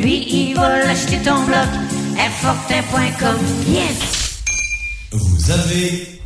Lui, 0.00 0.26
il 0.28 0.54
va 0.54 0.88
acheter 0.88 1.18
ton 1.18 1.44
bloc. 1.44 1.68
Airfortin.com. 2.18 3.36
Yes! 3.68 4.40
Vous 5.12 5.50
avez 5.52 6.20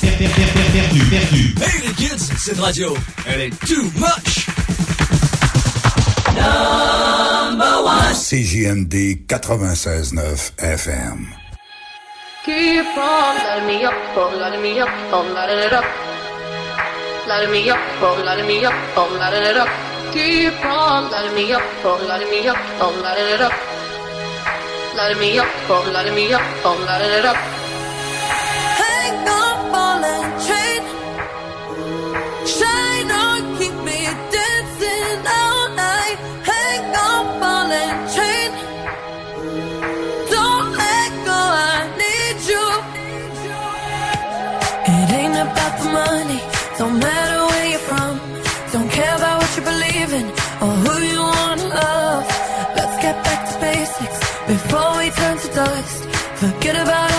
per- 0.00 0.08
per- 0.18 0.28
per- 0.28 0.52
per- 0.52 0.72
perdu, 0.80 1.00
perdu. 1.04 1.54
Hey 1.62 1.86
les 1.86 1.92
kids, 1.94 2.30
cette 2.38 2.58
radio, 2.58 2.96
elle 3.26 3.42
est 3.42 3.66
too 3.66 3.82
much! 3.96 4.46
CJMD 8.32 9.26
96.9 9.26 10.56
FM. 10.56 11.18
Keep 12.44 12.86
on 12.96 13.36
lighting 13.36 13.66
me 13.66 13.84
up, 13.84 13.94
oh, 14.16 14.30
lighting 14.40 14.62
me 14.62 14.80
up, 14.80 14.88
oh, 15.12 15.22
lighting 15.34 15.58
it 15.58 15.72
up. 15.72 15.84
Lighting 17.28 17.52
me 17.52 17.70
up, 17.70 17.78
oh, 18.00 18.22
lighting 18.24 18.46
me 18.46 18.64
up, 18.64 18.74
oh, 18.96 19.08
lighting 19.18 19.42
it 19.42 19.56
up. 19.56 19.68
Keep 20.12 20.64
on 20.64 21.10
lighting 21.10 21.34
me 21.34 21.52
up, 21.52 21.62
oh, 21.84 22.04
lighting 22.08 22.30
me 22.30 22.48
up, 22.48 22.58
oh, 22.80 22.90
lighting 23.02 23.28
it 23.34 23.40
up. 23.40 23.52
Lighting 24.96 25.20
me 25.20 25.38
up, 25.38 25.48
oh, 25.68 25.90
lighting 25.92 26.14
me 26.14 26.32
up, 26.32 26.42
oh, 26.64 26.76
lighting 26.86 27.12
it 27.18 27.24
up. 27.24 27.36
Hang 28.80 29.28
on, 29.28 29.72
ball 29.72 30.04
and 30.04 30.42
Don't 40.34 40.68
let 40.84 41.10
go, 41.28 41.40
I 41.74 41.78
need 42.02 42.38
you. 42.50 42.66
It 44.94 45.08
ain't 45.18 45.36
about 45.46 45.74
the 45.80 45.88
money, 46.00 46.40
don't 46.78 46.98
matter 46.98 47.40
where 47.50 47.68
you're 47.72 47.86
from. 47.90 48.12
Don't 48.72 48.90
care 48.90 49.14
about 49.16 49.36
what 49.40 49.52
you 49.56 49.62
believe 49.72 50.10
in 50.20 50.26
or 50.64 50.72
who 50.82 50.94
you 51.12 51.20
wanna 51.20 51.68
love. 51.80 52.24
Let's 52.76 52.96
get 53.04 53.16
back 53.26 53.40
to 53.50 53.54
basics 53.60 54.18
before 54.52 54.90
we 54.98 55.06
turn 55.20 55.36
to 55.44 55.48
dust. 55.60 56.04
Forget 56.40 56.76
about 56.84 57.11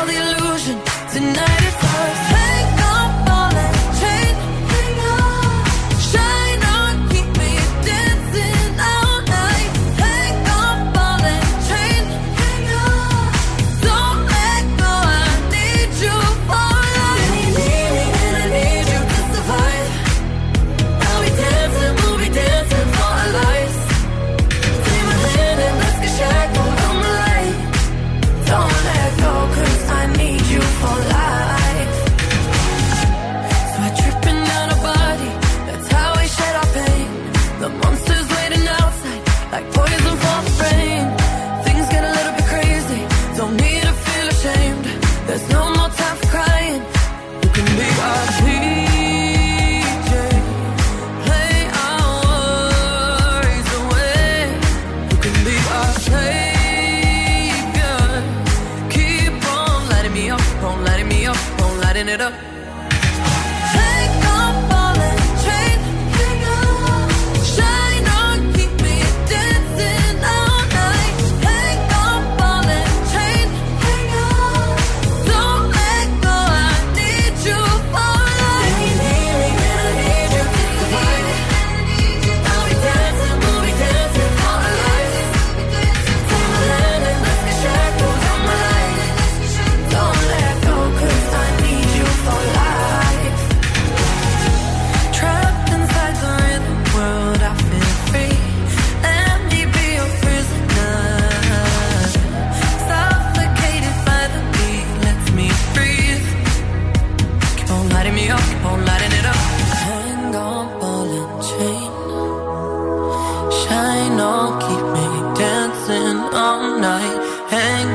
it 62.13 62.21
up. 62.21 62.42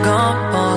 Hang 0.08 0.54
on, 0.54 0.67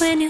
When 0.00 0.21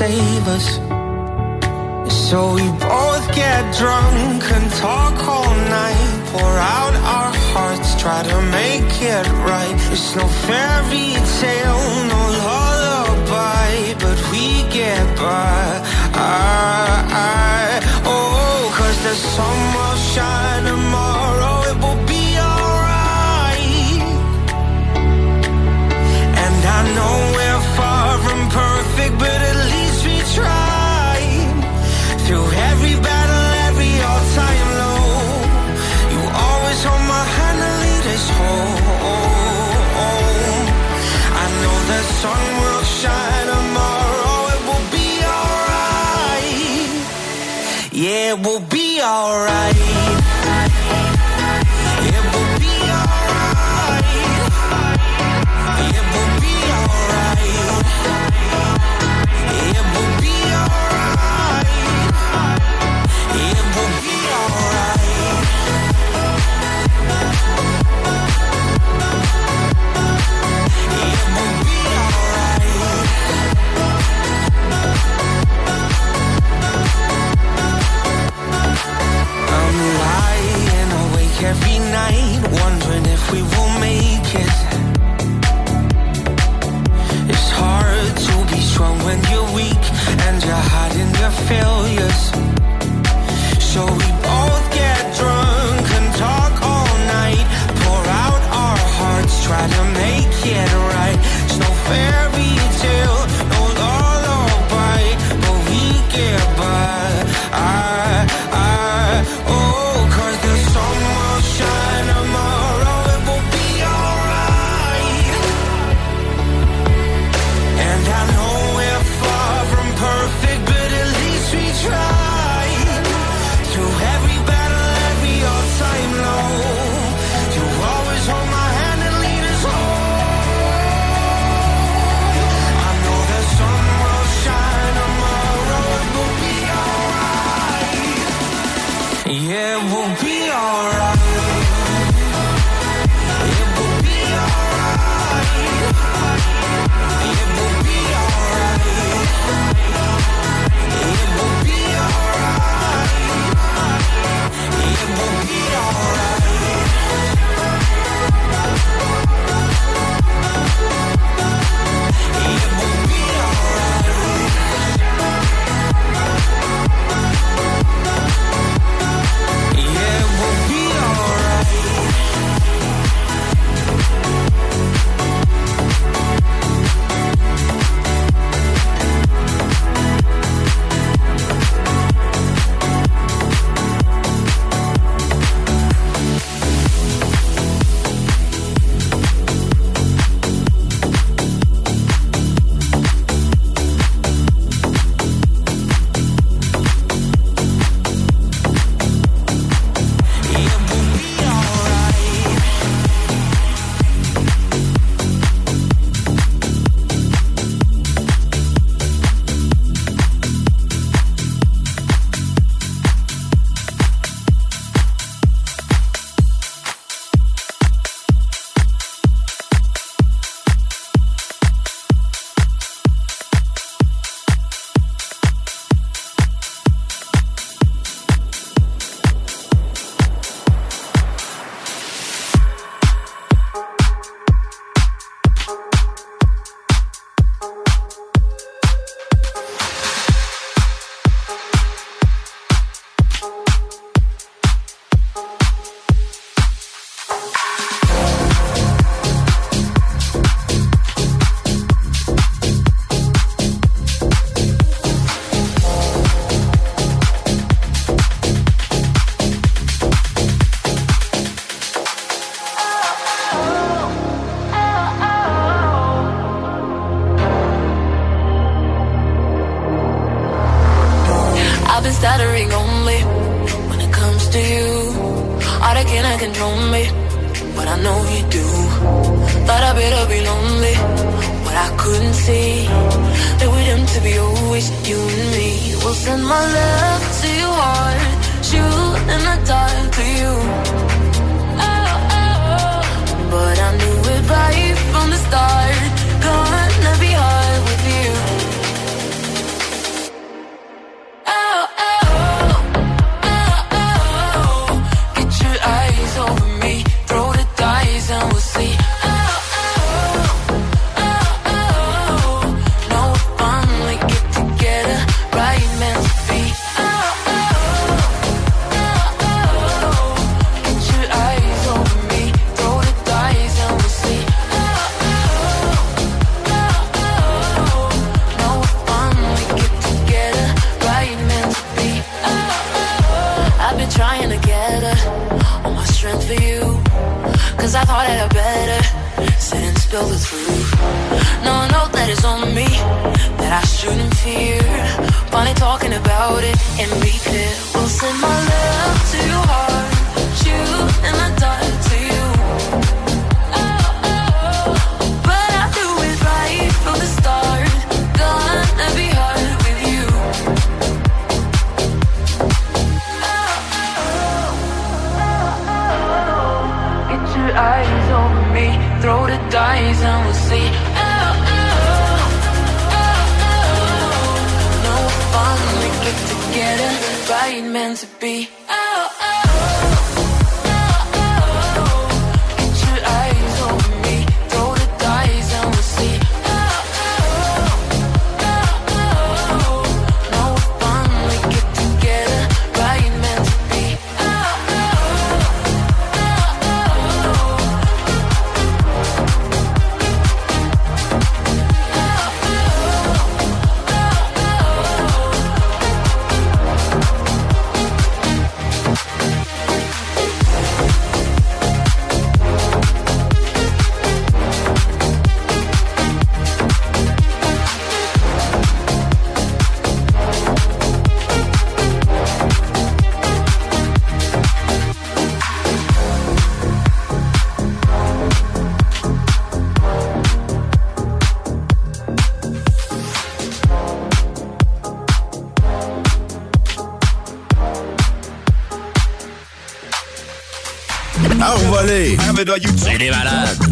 save 0.00 0.48
us. 0.48 0.66
So 2.30 2.56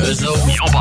Eux 0.08 0.26
autres, 0.26 0.48
ils 0.48 0.62
ont 0.62 0.72
pas 0.72 0.80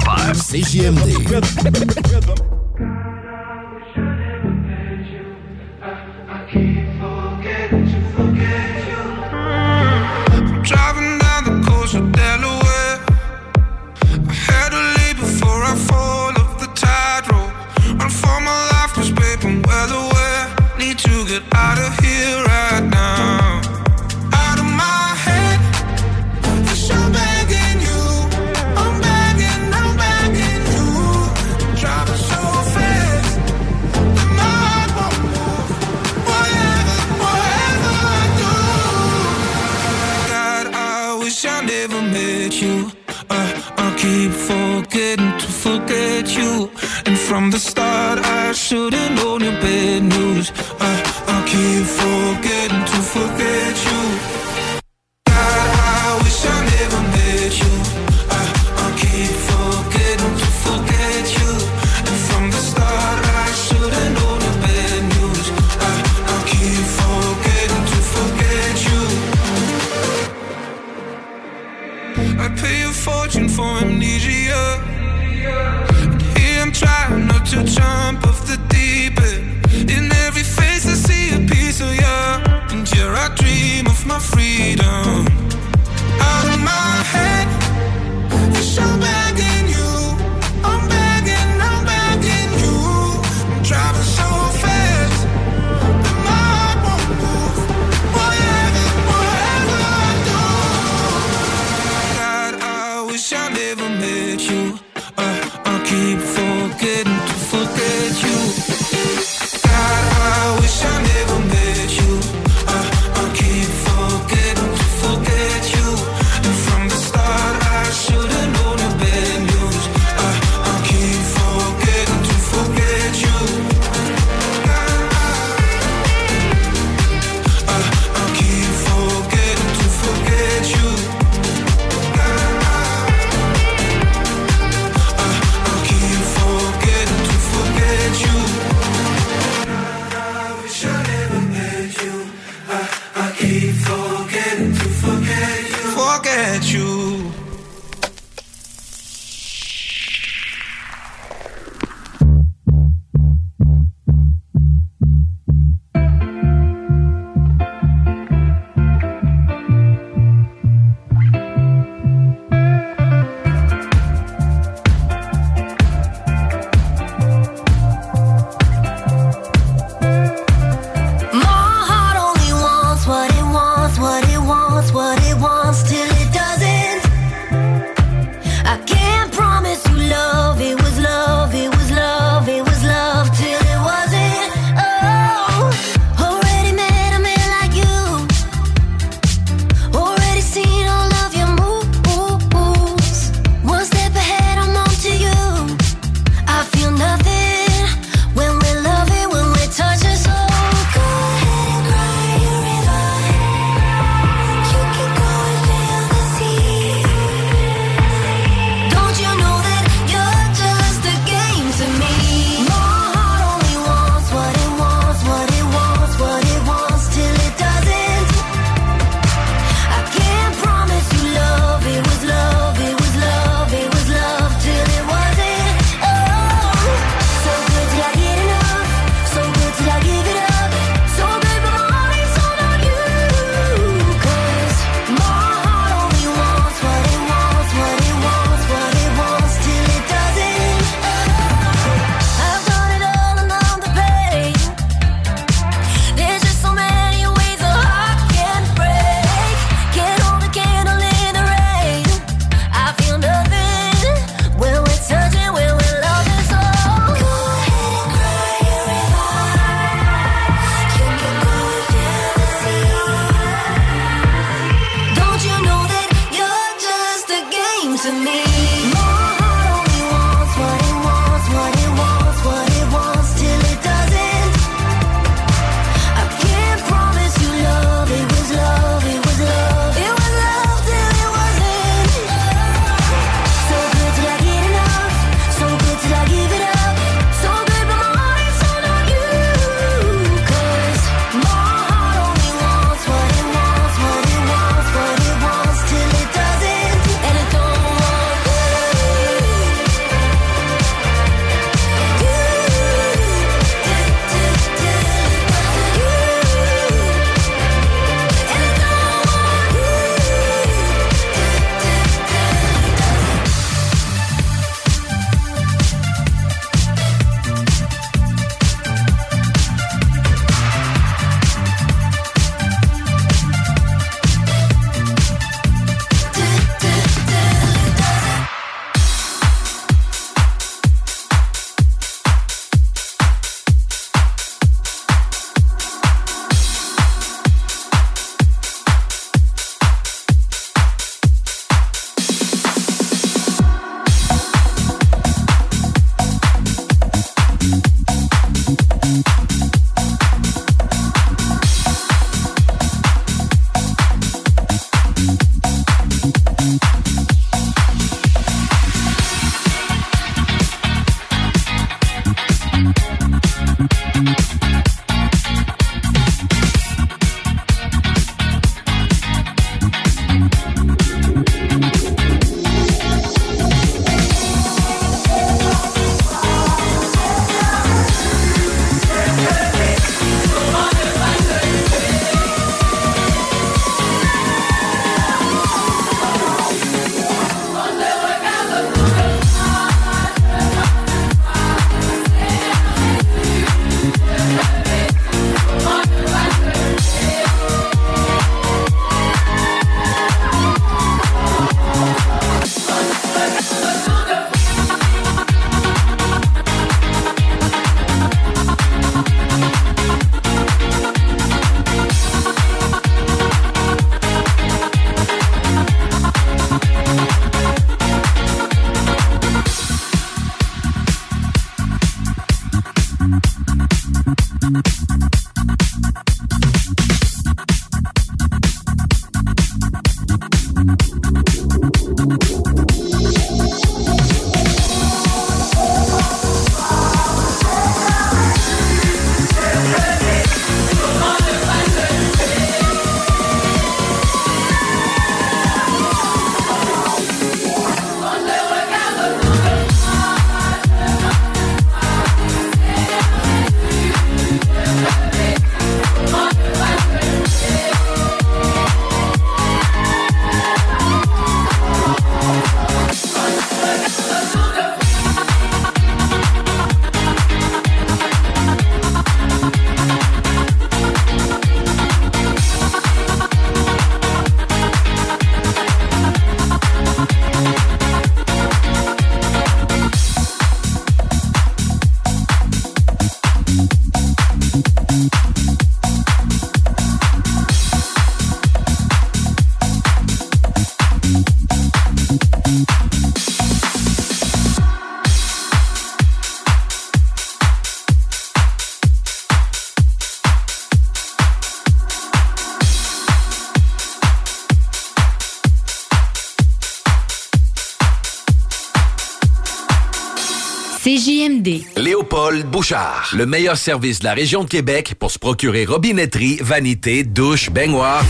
Le 513.33 513.45
meilleur 513.45 513.75
service 513.75 514.19
de 514.19 514.25
la 514.25 514.33
région 514.33 514.63
de 514.63 514.69
Québec 514.69 515.15
pour 515.19 515.29
se 515.31 515.39
procurer 515.39 515.83
robinetterie, 515.83 516.59
vanité, 516.61 517.25
douche, 517.25 517.69
baignoire. 517.69 518.23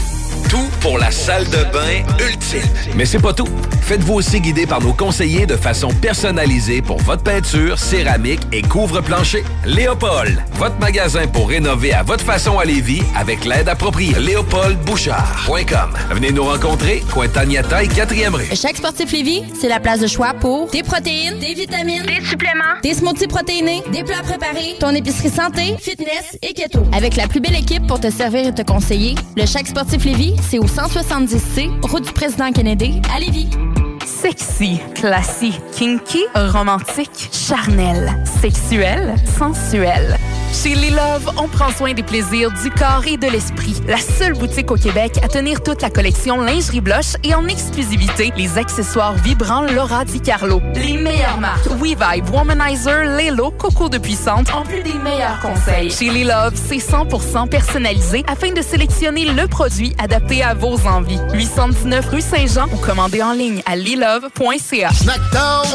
Tout 0.50 0.70
pour 0.82 0.98
la 0.98 1.12
salle 1.12 1.46
de 1.46 1.64
bain 1.72 2.04
ultime. 2.20 2.62
Mais 2.96 3.06
c'est 3.06 3.22
pas 3.22 3.34
tout. 3.34 3.48
Faites-vous 3.88 4.16
aussi 4.16 4.42
guider 4.42 4.66
par 4.66 4.82
nos 4.82 4.92
conseillers 4.92 5.46
de 5.46 5.56
façon 5.56 5.88
personnalisée 5.88 6.82
pour 6.82 6.98
votre 7.04 7.24
peinture, 7.24 7.80
céramique 7.80 8.42
et 8.52 8.62
couvre-plancher. 8.62 9.46
Léopold, 9.66 10.44
votre 10.56 10.78
magasin 10.78 11.26
pour 11.26 11.48
rénover 11.48 11.94
à 11.94 12.04
votre 12.04 12.26
façon 12.26 12.60
à 12.60 12.66
Lévis 12.66 13.02
avec 13.16 13.46
l'aide 13.46 13.70
appropriée. 13.70 14.14
LéopoldBouchard.com. 14.20 15.94
Venez 16.12 16.34
nous 16.34 16.44
rencontrer, 16.44 17.02
Cointagnata 17.14 17.82
et 17.82 17.88
4e 17.88 18.36
rue. 18.36 18.50
Chaque 18.54 18.76
sportif 18.76 19.10
Lévis, 19.14 19.44
c'est 19.58 19.70
la 19.70 19.80
place 19.80 20.02
de 20.02 20.08
choix 20.08 20.34
pour 20.34 20.70
des 20.70 20.84
protéines, 20.84 21.40
des 21.40 21.54
vitamines, 21.54 22.04
des 22.04 22.26
suppléments, 22.26 22.82
des 22.84 22.94
smoothies 22.94 23.28
protéinés, 23.28 23.84
des 23.94 24.04
plats 24.04 24.22
préparés, 24.22 24.76
ton 24.82 24.90
épicerie 24.90 25.30
santé, 25.30 25.78
fitness 25.80 26.38
et 26.42 26.54
keto. 26.54 26.84
Avec 26.92 27.16
la 27.16 27.30
plus 27.30 27.40
belle 27.40 27.56
équipe 27.56 27.88
pour 27.88 28.02
te 28.02 28.10
servir 28.10 28.48
et 28.48 28.54
te 28.54 28.64
conseiller, 28.64 29.16
le 29.38 29.46
Chaque 29.46 29.68
sportif 29.68 30.04
Lévis, 30.04 30.36
c'est 30.50 30.60
au 30.60 30.66
170C, 30.66 31.70
route 31.90 32.04
du 32.04 32.12
président 32.12 32.52
Kennedy, 32.52 33.02
à 33.16 33.22
Lévis. 33.22 33.48
Sexy, 34.28 34.82
classique, 34.94 35.62
kinky, 35.72 36.26
romantique, 36.36 37.30
charnel, 37.32 38.12
sexuel, 38.42 39.16
sensuel. 39.26 40.18
Chez 40.54 40.76
Les 40.76 40.90
Love, 40.90 41.32
on 41.38 41.48
prend 41.48 41.72
soin 41.72 41.94
des 41.94 42.04
plaisirs 42.04 42.52
du 42.52 42.70
corps 42.72 43.04
et 43.06 43.18
de 43.18 43.28
l'esprit. 43.28 43.76
La 43.88 43.98
seule 43.98 44.34
boutique 44.34 44.72
au 44.72 44.76
Québec 44.76 45.20
à 45.22 45.28
tenir 45.28 45.62
toute 45.62 45.82
la 45.82 45.90
collection 45.90 46.42
lingerie 46.42 46.82
blush 46.82 47.14
et 47.24 47.36
en 47.36 47.48
exclusivité 47.48 48.34
les 48.36 48.58
accessoires 48.58 49.14
vibrants 49.14 49.62
Laura 49.62 50.06
Di 50.06 50.20
Carlo. 50.20 50.62
Les 50.76 50.98
meilleures 50.98 51.40
marques 51.40 51.68
WeVibe, 51.68 52.30
Womanizer, 52.34 53.04
Lelo, 53.18 53.52
Coco 53.52 53.90
de 53.90 53.98
Puissante, 53.98 54.48
en 54.54 54.64
plus 54.64 54.82
des 54.82 54.94
meilleurs 54.94 55.40
conseils. 55.42 55.92
Chez 55.92 56.10
Les 56.10 56.24
Love, 56.24 56.54
c'est 56.56 56.78
100% 56.78 57.50
personnalisé 57.50 58.24
afin 58.28 58.52
de 58.52 58.62
sélectionner 58.62 59.26
le 59.26 59.48
produit 59.48 59.96
adapté 60.00 60.44
à 60.44 60.54
vos 60.54 60.80
envies. 60.88 61.20
819 61.34 62.10
rue 62.10 62.22
Saint-Jean 62.22 62.66
ou 62.74 62.78
commandez 62.78 63.22
en 63.22 63.34
ligne 63.34 63.62
à 63.66 63.76
lilove.ca. 63.76 64.90
Snackdown. 64.94 65.66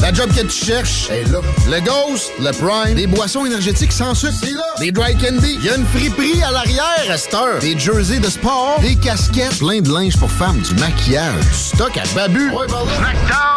La 0.00 0.12
job 0.12 0.30
que 0.34 0.42
tu 0.42 0.66
cherches 0.66 1.08
est 1.10 1.24
là. 1.30 1.40
Le 1.70 1.80
Ghost, 1.80 2.32
le 2.40 2.50
Prime, 2.52 2.94
des 2.94 3.06
boissons 3.06 3.46
énergétiques 3.46 3.92
sans 3.92 4.07
sucre, 4.14 4.34
c'est 4.40 4.52
là. 4.52 4.62
Des 4.78 4.92
dry 4.92 5.16
candy, 5.16 5.56
il 5.58 5.64
y 5.64 5.70
a 5.70 5.76
une 5.76 5.86
friperie 5.86 6.42
à 6.42 6.50
l'arrière 6.50 7.10
à 7.10 7.16
cette 7.16 7.34
heure. 7.34 7.58
Des 7.60 7.78
jerseys 7.78 8.20
de 8.20 8.28
sport, 8.28 8.78
des 8.80 8.96
casquettes, 8.96 9.58
plein 9.58 9.80
de 9.80 9.92
linge 9.92 10.16
pour 10.16 10.30
femmes, 10.30 10.60
du 10.60 10.74
maquillage, 10.74 11.40
du 11.40 11.54
stock 11.54 11.96
à 11.96 12.14
babu. 12.14 12.50
Ouais, 12.50 12.66
là. 12.68 13.48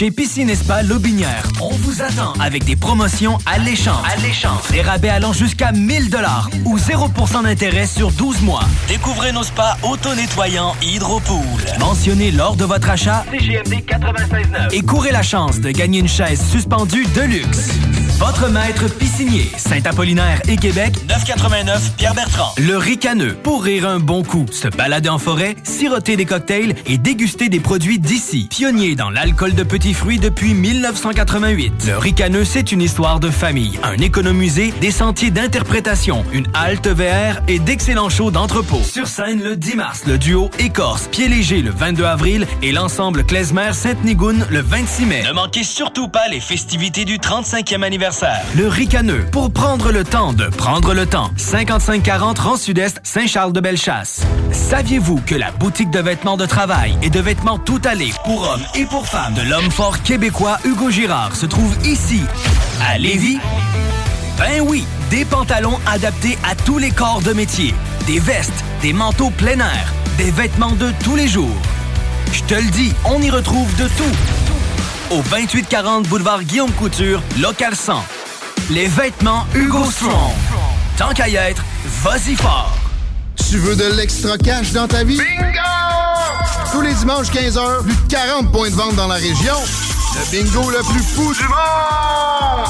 Chez 0.00 0.10
Piscine 0.10 0.48
et 0.48 0.54
Spa 0.54 0.82
Lobinière, 0.82 1.42
on 1.60 1.68
vous 1.68 2.00
attend 2.00 2.32
avec 2.40 2.64
des 2.64 2.74
promotions 2.74 3.36
alléchantes. 3.44 4.02
Alléchantes. 4.16 4.72
Des 4.72 4.80
rabais 4.80 5.10
allant 5.10 5.34
jusqu'à 5.34 5.72
1000 5.72 6.08
dollars 6.08 6.48
ou 6.64 6.78
0% 6.78 7.42
d'intérêt 7.42 7.86
sur 7.86 8.10
12 8.10 8.40
mois. 8.40 8.64
Découvrez 8.88 9.30
nos 9.32 9.42
spas 9.42 9.76
auto-nettoyants 9.82 10.74
Hydropool. 10.80 11.44
Mentionnez 11.78 12.30
lors 12.30 12.56
de 12.56 12.64
votre 12.64 12.88
achat 12.88 13.26
CGMD 13.30 13.84
96.9 13.84 14.72
et 14.72 14.80
courez 14.80 15.12
la 15.12 15.22
chance 15.22 15.60
de 15.60 15.70
gagner 15.70 15.98
une 15.98 16.08
chaise 16.08 16.40
suspendue 16.50 17.04
de 17.14 17.20
luxe. 17.20 17.68
Votre 18.20 18.50
maître 18.50 18.86
piscinier, 18.86 19.50
Saint-Apollinaire 19.56 20.42
et 20.46 20.58
Québec, 20.58 20.94
989 21.08 21.92
Pierre-Bertrand. 21.96 22.52
Le 22.58 22.76
ricaneux, 22.76 23.32
pour 23.32 23.64
rire 23.64 23.88
un 23.88 23.98
bon 23.98 24.22
coup, 24.22 24.44
se 24.52 24.68
balader 24.68 25.08
en 25.08 25.16
forêt, 25.16 25.56
siroter 25.62 26.16
des 26.16 26.26
cocktails 26.26 26.74
et 26.84 26.98
déguster 26.98 27.48
des 27.48 27.60
produits 27.60 27.98
d'ici. 27.98 28.46
Pionnier 28.50 28.94
dans 28.94 29.08
l'alcool 29.08 29.54
de 29.54 29.62
petits 29.62 29.94
fruits 29.94 30.18
depuis 30.18 30.52
1988. 30.52 31.86
Le 31.86 31.96
ricaneux, 31.96 32.44
c'est 32.44 32.72
une 32.72 32.82
histoire 32.82 33.20
de 33.20 33.30
famille, 33.30 33.80
un 33.82 33.96
économusée, 33.96 34.74
des 34.82 34.90
sentiers 34.90 35.30
d'interprétation, 35.30 36.26
une 36.34 36.46
halte 36.52 36.88
VR 36.88 37.40
et 37.48 37.58
d'excellents 37.58 38.10
shows 38.10 38.30
d'entrepôt. 38.30 38.82
Sur 38.84 39.06
scène 39.06 39.42
le 39.42 39.56
10 39.56 39.76
mars, 39.76 40.02
le 40.06 40.18
duo 40.18 40.50
Écorce, 40.58 41.08
Pied 41.10 41.26
Léger 41.26 41.62
le 41.62 41.70
22 41.70 42.04
avril 42.04 42.46
et 42.60 42.72
l'ensemble 42.72 43.24
Klezmer 43.24 43.72
Sainte-Nigoune 43.72 44.44
le 44.50 44.60
26 44.60 45.06
mai. 45.06 45.22
Ne 45.22 45.32
manquez 45.32 45.64
surtout 45.64 46.08
pas 46.08 46.28
les 46.28 46.40
festivités 46.40 47.06
du 47.06 47.16
35e 47.16 47.82
anniversaire. 47.82 48.09
Le 48.56 48.66
ricaneux, 48.66 49.24
pour 49.30 49.52
prendre 49.52 49.92
le 49.92 50.02
temps 50.02 50.32
de 50.32 50.46
prendre 50.46 50.94
le 50.94 51.06
temps. 51.06 51.30
5540 51.36 52.38
rang 52.40 52.56
sud-est, 52.56 53.00
Saint-Charles-de-Bellechasse. 53.04 54.22
Saviez-vous 54.50 55.20
que 55.24 55.36
la 55.36 55.52
boutique 55.52 55.90
de 55.90 56.00
vêtements 56.00 56.36
de 56.36 56.44
travail 56.44 56.96
et 57.02 57.10
de 57.10 57.20
vêtements 57.20 57.58
tout 57.58 57.80
allés 57.84 58.12
pour 58.24 58.42
hommes 58.42 58.64
et 58.74 58.84
pour 58.84 59.06
femmes 59.06 59.34
de 59.34 59.42
l'homme 59.42 59.70
fort 59.70 60.02
québécois 60.02 60.58
Hugo 60.64 60.90
Girard 60.90 61.36
se 61.36 61.46
trouve 61.46 61.76
ici, 61.84 62.22
à 62.84 62.98
Lévis? 62.98 63.38
Ben 64.38 64.60
oui, 64.66 64.84
des 65.10 65.24
pantalons 65.24 65.78
adaptés 65.86 66.36
à 66.42 66.56
tous 66.56 66.78
les 66.78 66.90
corps 66.90 67.22
de 67.22 67.32
métier, 67.32 67.74
des 68.08 68.18
vestes, 68.18 68.64
des 68.82 68.92
manteaux 68.92 69.30
plein 69.30 69.60
air, 69.60 69.94
des 70.18 70.32
vêtements 70.32 70.74
de 70.74 70.90
tous 71.04 71.14
les 71.14 71.28
jours. 71.28 71.56
Je 72.32 72.42
te 72.42 72.54
le 72.54 72.70
dis, 72.70 72.92
on 73.04 73.22
y 73.22 73.30
retrouve 73.30 73.72
de 73.76 73.86
tout. 73.86 74.39
Au 75.10 75.22
2840 75.22 76.06
boulevard 76.08 76.42
Guillaume 76.44 76.70
Couture, 76.72 77.20
local 77.40 77.74
100. 77.74 78.04
Les 78.70 78.86
vêtements 78.86 79.44
Hugo 79.54 79.84
Strong. 79.90 80.32
Tant 80.96 81.12
qu'à 81.12 81.28
y 81.28 81.34
être, 81.36 81.62
vas-y 82.02 82.36
fort. 82.36 82.72
Tu 83.48 83.58
veux 83.58 83.74
de 83.74 83.86
l'extra 83.96 84.38
cash 84.38 84.70
dans 84.72 84.86
ta 84.86 85.02
vie? 85.02 85.16
Bingo! 85.18 86.70
Tous 86.72 86.80
les 86.82 86.94
dimanches 86.94 87.28
15h, 87.30 87.82
plus 87.82 87.94
de 87.96 88.08
40 88.08 88.52
points 88.52 88.70
de 88.70 88.74
vente 88.74 88.94
dans 88.94 89.08
la 89.08 89.16
région. 89.16 89.56
Le 90.14 90.30
bingo 90.30 90.70
le 90.70 90.78
plus 90.92 91.02
fou 91.02 91.34
du 91.34 91.42
monde! 91.42 92.66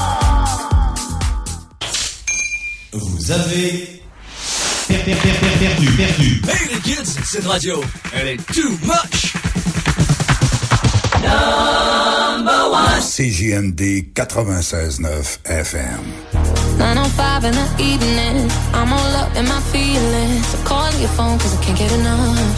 Vous 2.93 3.31
avez 3.31 4.01
per- 4.87 4.97
per- 4.97 5.15
per- 5.15 5.33
per- 5.39 5.57
perdu, 5.59 5.91
perdu. 5.91 6.41
Hey 6.49 6.69
les 6.73 6.79
kids, 6.81 7.17
cette 7.23 7.45
radio, 7.45 7.83
elle 8.13 8.27
est 8.29 8.53
too 8.53 8.69
much. 8.83 9.33
CJMD 13.21 14.13
96.9 14.13 15.41
FM. 15.43 16.01
905 16.77 17.43
in 17.45 17.53
the 17.53 17.67
evening. 17.77 18.49
I'm 18.73 18.91
all 18.91 19.15
up 19.21 19.35
in 19.35 19.45
my 19.47 19.59
feelings. 19.73 20.55
I'm 20.55 20.65
calling 20.65 20.99
your 20.99 21.09
phone 21.09 21.37
cause 21.37 21.53
I 21.57 21.63
can't 21.63 21.77
get 21.77 21.91
enough. 21.91 22.55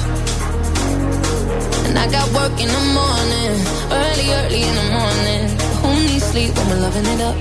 And 1.87 1.97
I 1.97 2.07
got 2.09 2.31
work 2.31 2.55
in 2.59 2.69
the 2.69 2.85
morning. 2.95 3.53
Early, 3.91 4.27
early 4.39 4.61
in 4.63 4.75
the 4.81 4.87
morning. 4.99 5.43
Who 5.81 5.89
needs 6.07 6.25
sleep 6.25 6.55
when 6.55 6.69
we're 6.69 6.81
loving 6.81 7.05
it 7.05 7.21
up? 7.21 7.35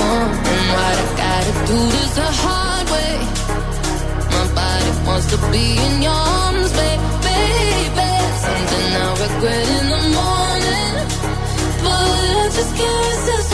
Mm-hmm. 0.00 0.72
What 0.74 0.96
I 0.98 1.06
gotta 1.24 1.52
do 1.70 1.80
the 2.20 2.28
hard 2.42 2.86
way. 2.94 3.14
My 4.34 4.46
body 4.54 4.90
wants 5.06 5.26
to 5.32 5.38
be 5.52 5.76
in 5.86 6.02
your 6.02 6.12
arms, 6.12 6.72
babe 6.72 7.19
and 8.92 9.02
I 9.02 9.10
regret 9.12 9.68
in 9.78 9.86
the 9.90 10.00
morning, 10.18 10.94
but 11.82 12.08
I 12.38 12.50
just 12.54 12.76
can't 12.76 13.06
resist. 13.06 13.49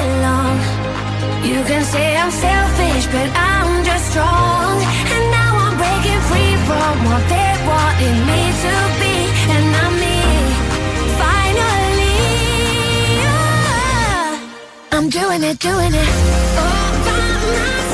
belong 0.00 0.56
You 1.50 1.58
can 1.70 1.82
say 1.92 2.06
I'm 2.22 2.32
selfish, 2.46 3.04
but 3.14 3.28
I'm 3.52 3.70
just 3.88 4.04
strong. 4.10 4.74
And 5.14 5.24
now 5.38 5.52
I'm 5.64 5.74
breaking 5.82 6.22
free 6.28 6.54
from 6.68 6.94
what 7.08 7.22
they 7.32 7.50
wanted 7.70 8.16
me 8.28 8.42
to 8.64 8.74
be. 9.00 9.14
And 9.54 9.66
I'm 9.82 9.94
me, 10.04 10.18
finally. 11.22 12.18
I'm 14.94 15.06
doing 15.18 15.42
it, 15.50 15.56
doing 15.70 15.92
it. 16.04 16.10
All 16.64 16.90
by 17.06 17.24
myself 17.54 17.89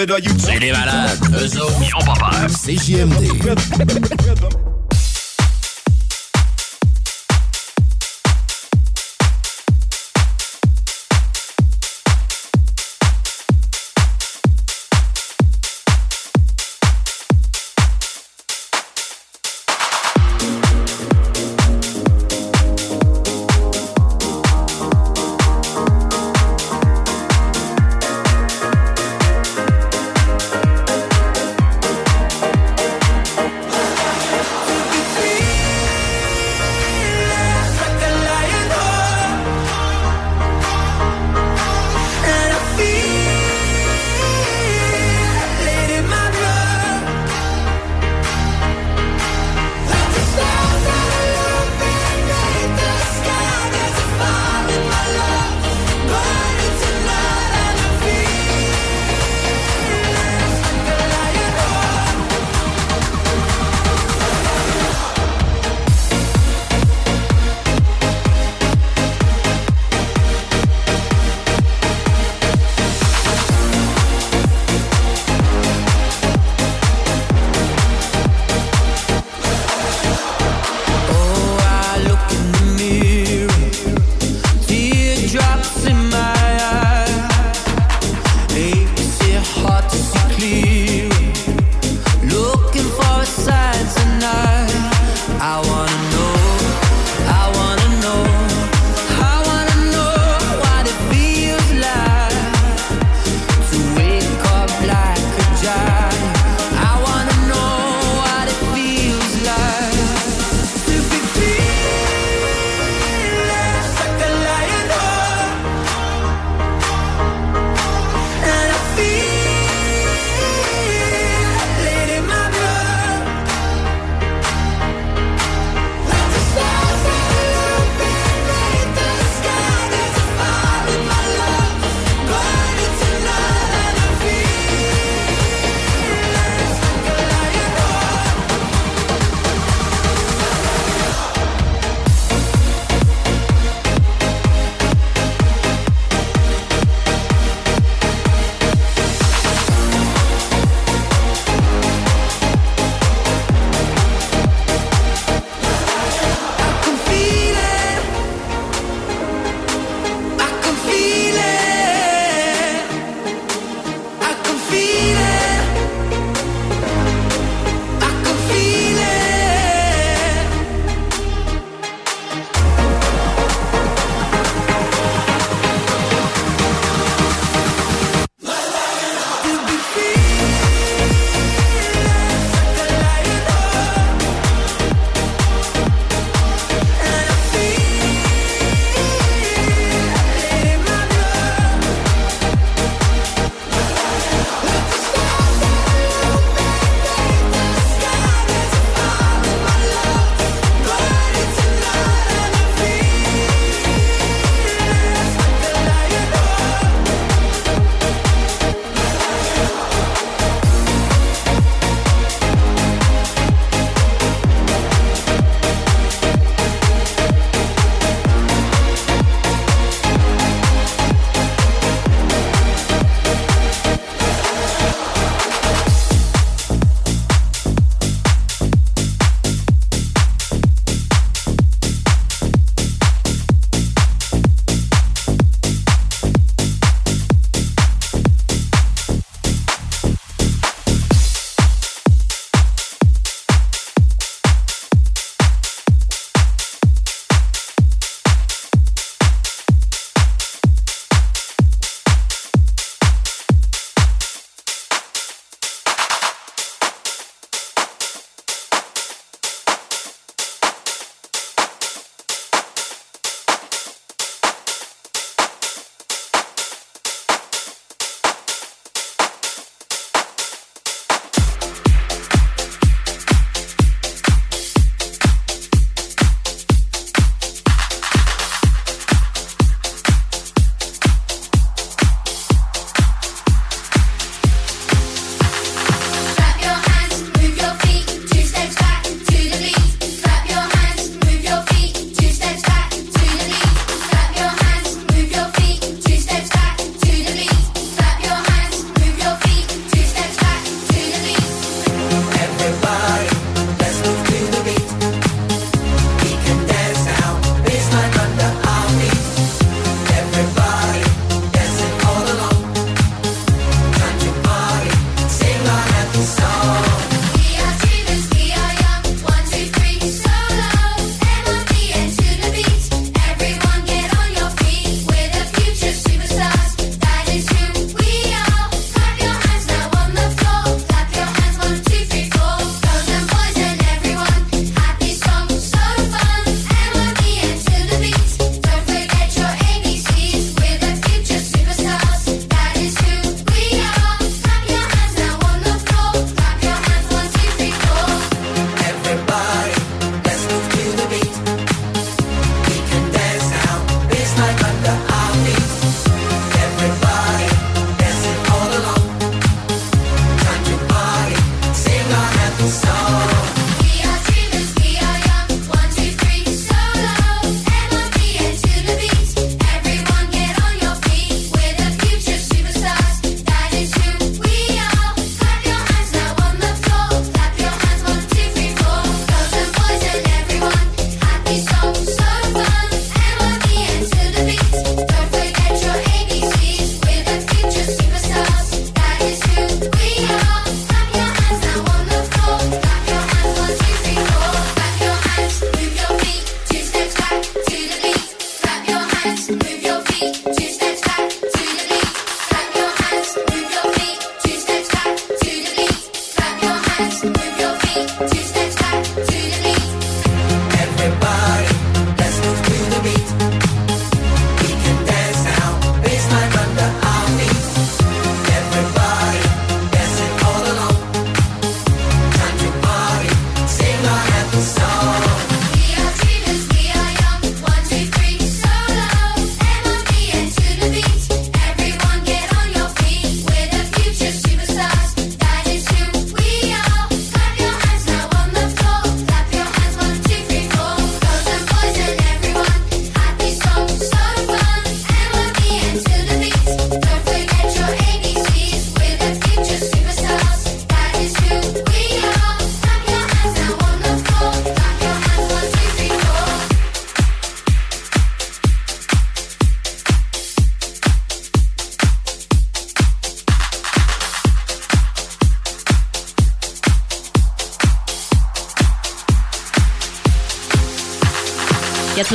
C'est 0.00 0.58
des 0.58 0.72
malades. 0.72 1.18
Eux 1.34 1.60
autres, 1.60 1.82
ils 1.82 1.94
ont 1.94 2.06
pas 2.06 2.14
peur. 2.14 2.46
C'est 2.48 2.74
JMD. 2.74 3.28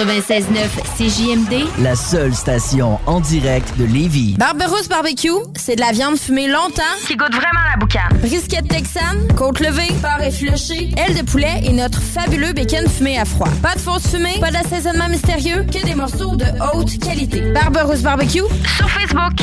96.9 0.05 0.97
CJMD. 0.97 1.65
La 1.81 1.95
seule 1.95 2.35
station 2.35 2.99
en 3.07 3.19
direct 3.19 3.75
de 3.77 3.85
Lévis. 3.85 4.35
Barberousse 4.37 4.87
Barbecue, 4.87 5.29
c'est 5.55 5.75
de 5.75 5.81
la 5.81 5.91
viande 5.93 6.17
fumée 6.17 6.47
longtemps 6.47 6.83
qui 7.07 7.15
goûte 7.15 7.33
vraiment 7.33 7.63
la 7.71 7.79
boucane. 7.79 8.15
Brisquette 8.19 8.67
texane, 8.67 9.27
côte 9.35 9.59
levée, 9.59 9.87
porc 10.03 10.21
effiloché, 10.21 10.91
aile 10.97 11.15
de 11.17 11.23
poulet 11.23 11.61
et 11.63 11.73
notre 11.73 11.99
fabuleux 11.99 12.53
bacon 12.53 12.87
fumé 12.87 13.17
à 13.17 13.25
froid. 13.25 13.49
Pas 13.63 13.73
de 13.73 13.79
fausse 13.79 14.07
fumée, 14.07 14.37
pas 14.39 14.51
d'assaisonnement 14.51 15.09
mystérieux, 15.09 15.65
que 15.73 15.83
des 15.83 15.95
morceaux 15.95 16.35
de 16.35 16.45
haute 16.75 16.99
qualité. 16.99 17.41
Barberousse 17.51 18.03
Barbecue 18.03 18.43
sur 18.77 18.89
Facebook. 18.89 19.39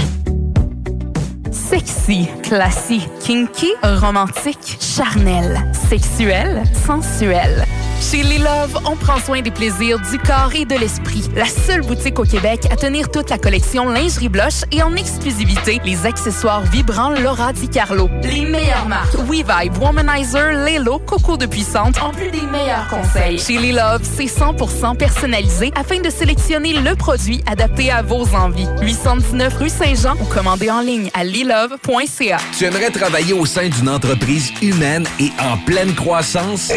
Sexy, 1.50 2.28
classique, 2.44 3.08
kinky, 3.20 3.72
romantique, 3.82 4.78
charnel, 4.78 5.60
sexuel, 5.88 6.62
sensuel. 6.86 7.66
Chez 8.12 8.22
Les 8.22 8.44
on 8.84 8.94
prend 8.94 9.18
soin 9.20 9.40
des 9.40 9.50
plaisirs 9.50 9.98
du 9.98 10.18
corps 10.18 10.54
et 10.54 10.66
de 10.66 10.74
l'esprit. 10.74 11.01
La 11.36 11.44
seule 11.44 11.82
boutique 11.82 12.18
au 12.18 12.24
Québec 12.24 12.66
à 12.70 12.76
tenir 12.76 13.10
toute 13.10 13.28
la 13.28 13.36
collection 13.36 13.88
lingerie 13.88 14.30
blush 14.30 14.62
et 14.70 14.82
en 14.82 14.94
exclusivité 14.96 15.78
les 15.84 16.06
accessoires 16.06 16.62
vibrants 16.62 17.10
Laura 17.10 17.52
Di 17.52 17.68
Carlo. 17.68 18.08
Les 18.22 18.46
meilleures 18.46 18.88
marques 18.88 19.14
WeVibe, 19.28 19.76
Womanizer, 19.78 20.52
Lelo, 20.52 20.98
Coco 21.00 21.36
de 21.36 21.44
Puissante, 21.46 22.00
en 22.00 22.10
plus 22.12 22.30
des 22.30 22.46
meilleurs 22.46 22.88
conseils. 22.88 23.38
Chez 23.38 23.58
Les 23.58 23.72
Love, 23.72 24.02
c'est 24.02 24.24
100% 24.24 24.96
personnalisé 24.96 25.70
afin 25.74 26.00
de 26.00 26.08
sélectionner 26.08 26.72
le 26.72 26.94
produit 26.94 27.42
adapté 27.46 27.90
à 27.90 28.00
vos 28.00 28.26
envies. 28.34 28.68
819 28.80 29.54
rue 29.58 29.68
Saint-Jean 29.68 30.14
ou 30.20 30.24
commandez 30.24 30.70
en 30.70 30.80
ligne 30.80 31.10
à 31.12 31.24
lilove.ca. 31.24 32.38
Tu 32.56 32.64
aimerais 32.64 32.90
travailler 32.90 33.34
au 33.34 33.44
sein 33.44 33.68
d'une 33.68 33.88
entreprise 33.90 34.50
humaine 34.62 35.06
et 35.20 35.30
en 35.40 35.58
pleine 35.58 35.94
croissance? 35.94 36.72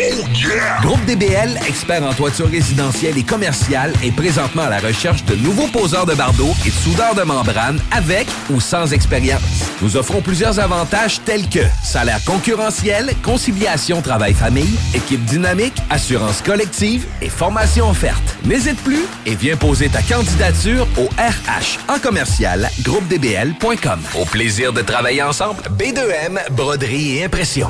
Groupe 0.82 1.04
DBL, 1.06 1.58
expert 1.68 2.04
en 2.04 2.14
toiture 2.14 2.50
résidentielle 2.50 3.18
et 3.18 3.24
commerciale, 3.24 3.94
est 4.04 4.12
présentement 4.36 4.64
à 4.64 4.70
la 4.70 4.80
recherche 4.80 5.24
de 5.24 5.36
nouveaux 5.36 5.68
poseurs 5.68 6.06
de 6.06 6.14
bardeaux 6.14 6.52
et 6.66 6.70
de 6.70 6.74
soudeurs 6.74 7.16
de 7.16 7.22
membrane 7.22 7.80
avec 7.90 8.28
ou 8.50 8.60
sans 8.60 8.92
expérience. 8.92 9.72
Nous 9.82 9.96
offrons 9.96 10.20
plusieurs 10.20 10.60
avantages 10.60 11.22
tels 11.24 11.48
que 11.48 11.62
salaire 11.82 12.20
concurrentiel, 12.26 13.12
conciliation 13.24 14.02
travail-famille, 14.02 14.78
équipe 14.94 15.24
dynamique, 15.24 15.78
assurance 15.90 16.42
collective 16.42 17.06
et 17.22 17.30
formation 17.30 17.90
offerte. 17.90 18.36
N'hésite 18.44 18.84
plus 18.84 19.06
et 19.26 19.36
viens 19.36 19.56
poser 19.56 19.88
ta 19.88 20.02
candidature 20.02 20.86
au 20.98 21.06
RH 21.18 21.80
en 21.88 21.98
commercial 22.00 22.70
groupedbl.com. 22.84 24.02
Au 24.20 24.26
plaisir 24.26 24.74
de 24.74 24.82
travailler 24.82 25.24
ensemble, 25.24 25.64
B2M, 25.80 26.52
broderie 26.52 27.20
et 27.20 27.24
impression. 27.24 27.70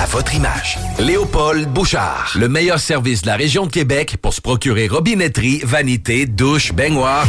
à 0.00 0.06
votre 0.06 0.34
image. 0.34 0.78
Léopold 0.98 1.68
Bouchard. 1.68 2.32
Le 2.38 2.48
meilleur 2.48 2.80
service 2.80 3.20
de 3.22 3.26
la 3.26 3.36
région 3.36 3.66
de 3.66 3.70
Québec 3.70 4.16
pour 4.22 4.32
se 4.32 4.40
procurer 4.40 4.88
robinetterie, 4.88 5.60
vanité, 5.62 6.24
douche, 6.24 6.72
baignoire. 6.72 7.26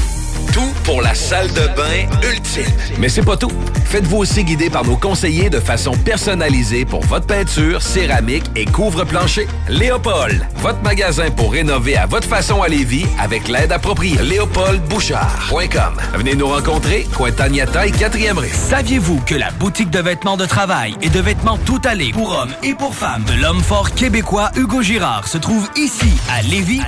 Tout 0.53 0.73
pour 0.83 1.01
la 1.01 1.15
salle 1.15 1.47
de 1.49 1.67
bain 1.75 2.07
ultime. 2.29 2.65
Mais 2.99 3.09
c'est 3.09 3.21
pas 3.23 3.37
tout. 3.37 3.51
Faites-vous 3.85 4.17
aussi 4.17 4.43
guider 4.43 4.69
par 4.69 4.85
nos 4.85 4.97
conseillers 4.97 5.49
de 5.49 5.59
façon 5.59 5.91
personnalisée 5.93 6.85
pour 6.85 7.03
votre 7.05 7.25
peinture, 7.25 7.81
céramique 7.81 8.43
et 8.55 8.65
couvre-plancher. 8.65 9.47
Léopold, 9.69 10.45
votre 10.57 10.81
magasin 10.81 11.29
pour 11.31 11.53
rénover 11.53 11.95
à 11.97 12.05
votre 12.05 12.27
façon 12.27 12.61
à 12.61 12.67
Lévis 12.67 13.05
avec 13.19 13.47
l'aide 13.47 13.71
appropriée. 13.71 14.17
LéopoldBouchard.com. 14.21 15.93
Venez 16.15 16.35
nous 16.35 16.47
rencontrer, 16.47 17.07
Cointagnata 17.15 17.87
et 17.87 17.91
4e 17.91 18.37
rue. 18.37 18.49
Saviez-vous 18.51 19.21
que 19.25 19.35
la 19.35 19.51
boutique 19.51 19.89
de 19.89 19.99
vêtements 19.99 20.37
de 20.37 20.45
travail 20.45 20.95
et 21.01 21.09
de 21.09 21.19
vêtements 21.19 21.57
tout 21.65 21.81
allés 21.85 22.11
pour 22.11 22.31
hommes 22.31 22.53
et 22.63 22.73
pour 22.73 22.95
femmes 22.95 23.23
de 23.23 23.33
l'homme 23.41 23.61
fort 23.61 23.91
québécois 23.91 24.51
Hugo 24.55 24.81
Girard 24.81 25.27
se 25.27 25.37
trouve 25.37 25.69
ici 25.75 26.11
à 26.29 26.41
Lévis? 26.41 26.81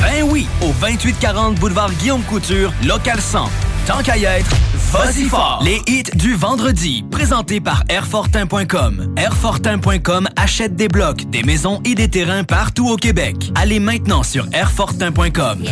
Ben 0.00 0.22
oui, 0.24 0.46
au 0.60 0.72
2840 0.80 1.56
boulevard 1.56 1.90
Guillaume 1.94 2.22
Couture, 2.22 2.72
local 2.84 3.20
100. 3.20 3.48
Tant 3.86 4.02
qu'à 4.02 4.16
y 4.16 4.24
être, 4.24 4.50
vas-y 4.90 5.24
fort! 5.28 5.60
Les 5.64 5.80
hits 5.86 6.02
du 6.14 6.34
vendredi, 6.34 7.04
présentés 7.10 7.60
par 7.60 7.84
Airfortin.com. 7.88 9.14
Airfortin.com 9.16 10.28
achète 10.36 10.74
des 10.74 10.88
blocs, 10.88 11.28
des 11.30 11.42
maisons 11.44 11.80
et 11.84 11.94
des 11.94 12.08
terrains 12.08 12.44
partout 12.44 12.88
au 12.88 12.96
Québec. 12.96 13.36
Allez 13.54 13.78
maintenant 13.78 14.22
sur 14.22 14.46
Airfortin.com. 14.52 15.62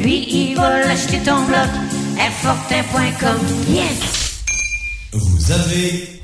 Lui, 0.00 0.26
il 0.30 0.56
va 0.56 0.68
acheter 0.90 1.18
ton 1.18 1.42
bloc. 1.44 1.68
Airfortin.com. 2.18 3.38
Yes! 3.68 4.42
Vous 5.12 5.52
avez 5.52 6.20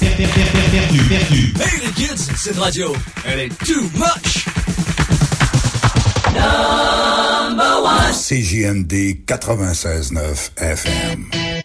per- 0.00 0.06
per- 0.16 0.26
per- 0.26 0.50
per- 0.52 0.70
perdu, 0.78 1.02
perdu. 1.04 1.54
Hey 1.60 1.80
les 1.86 1.92
kids, 1.92 2.30
cette 2.36 2.58
radio, 2.58 2.92
elle 3.26 3.40
est 3.40 3.64
too 3.64 3.82
much! 3.94 4.44
CJMD 8.30 9.24
96.9 9.26 10.50
FM. 10.56 11.59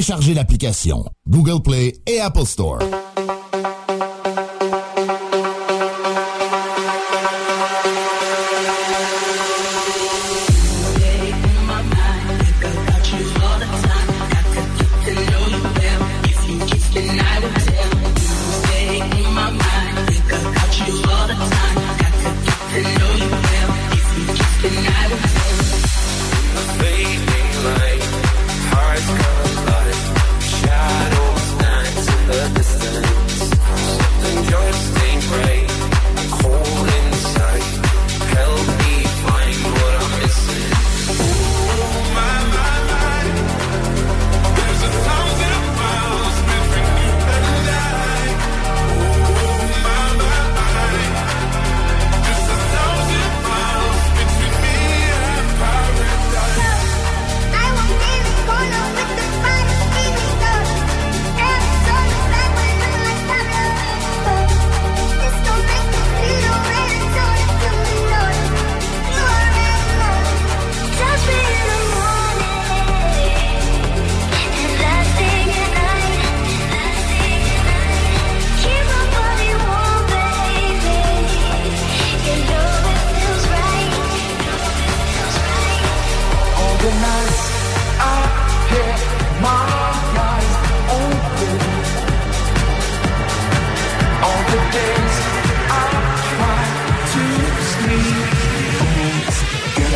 Téléchargez 0.00 0.32
l'application 0.32 1.09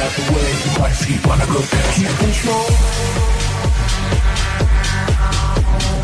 out 0.05 0.13
the 0.13 0.33
way. 0.33 0.51
You 0.65 0.81
might 0.81 0.93
see 0.93 1.19
wanna 1.27 1.47
go 1.47 1.61
down. 1.61 1.93
Keep 1.95 2.09
control 2.19 2.67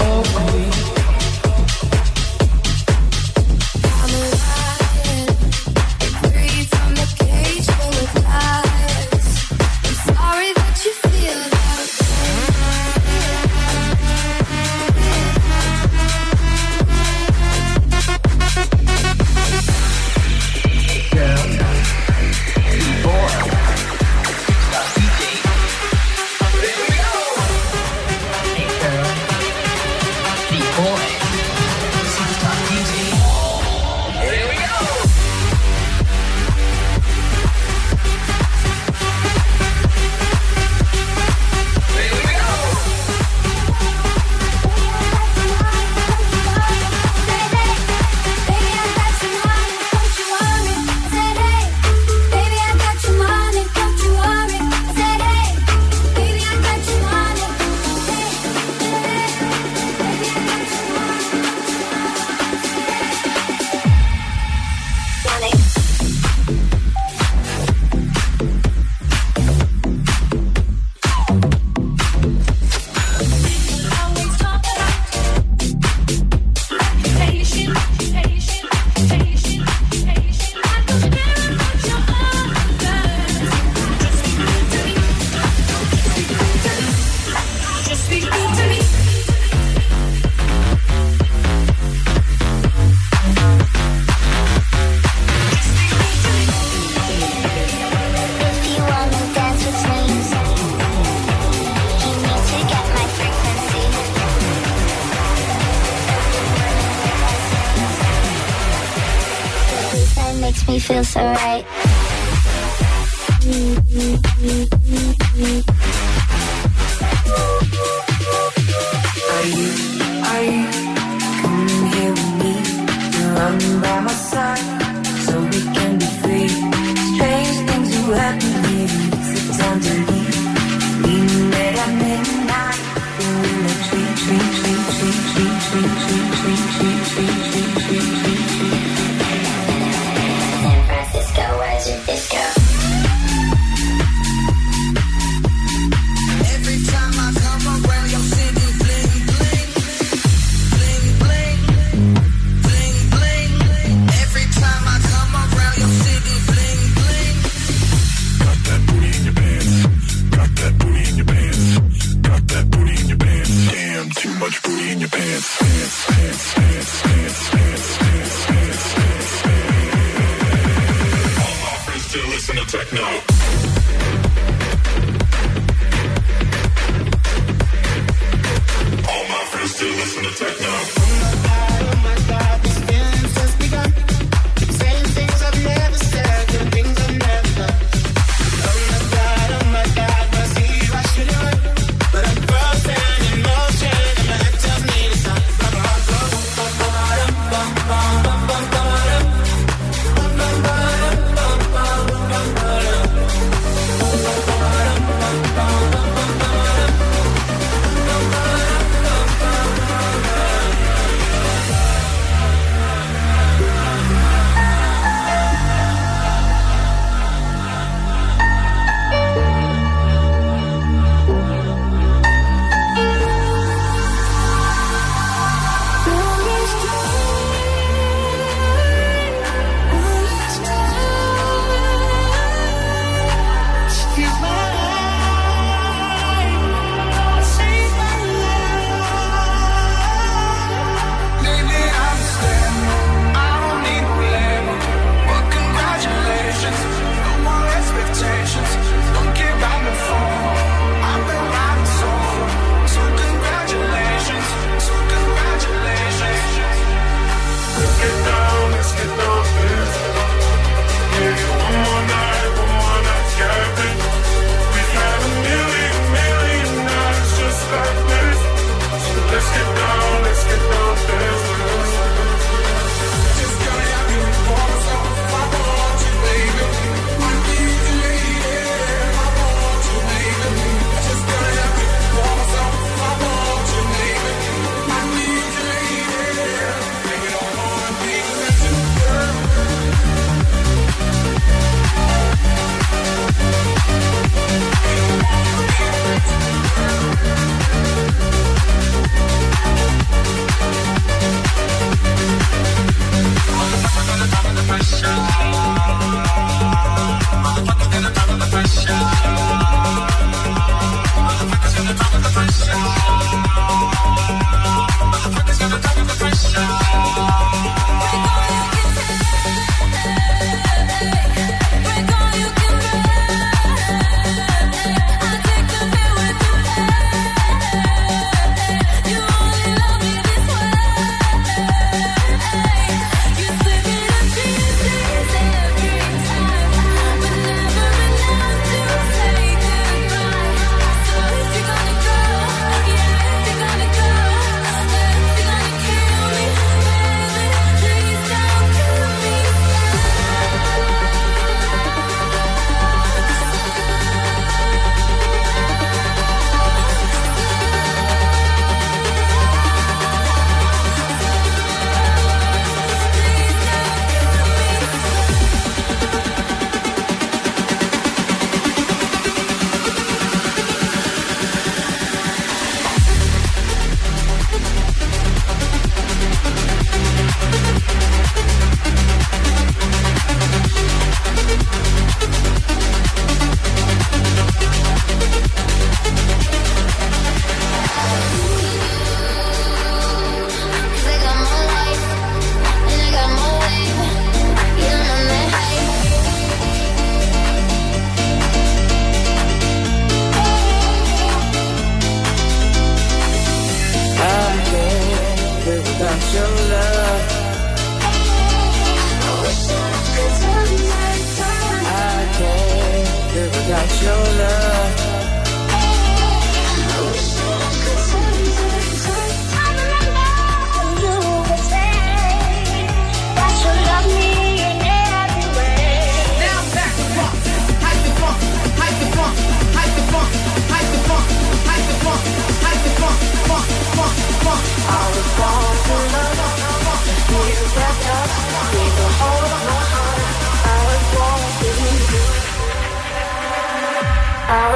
oh, 0.02 0.36
of 0.36 0.54
me. 0.54 0.89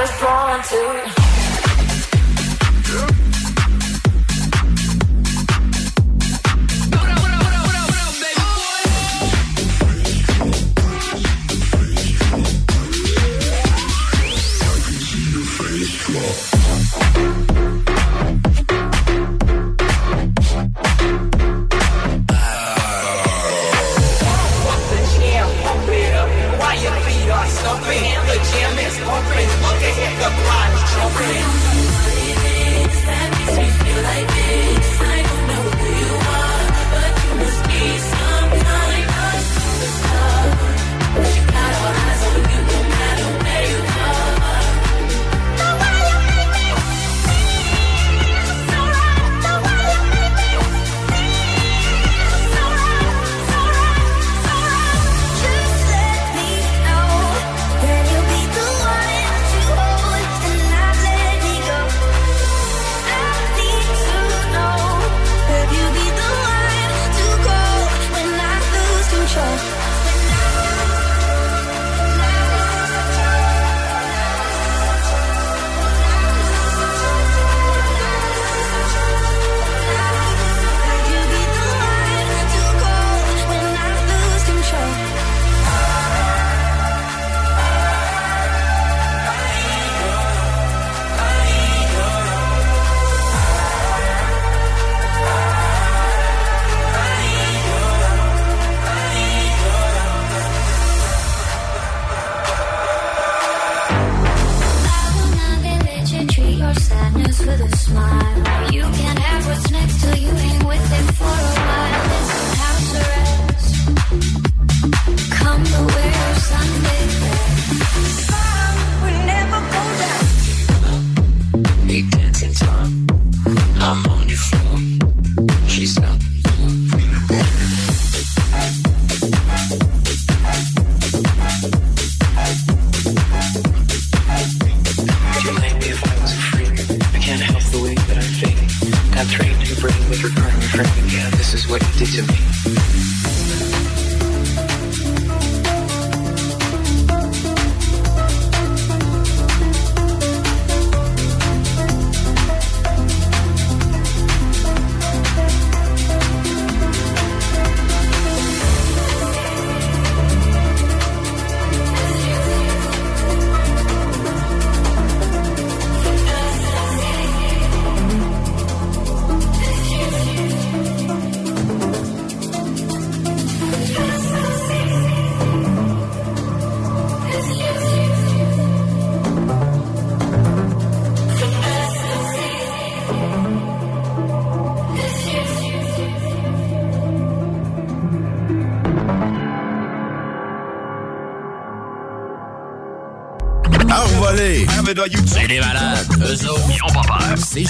Was 0.04 0.20
born 0.20 0.62
to. 0.62 1.23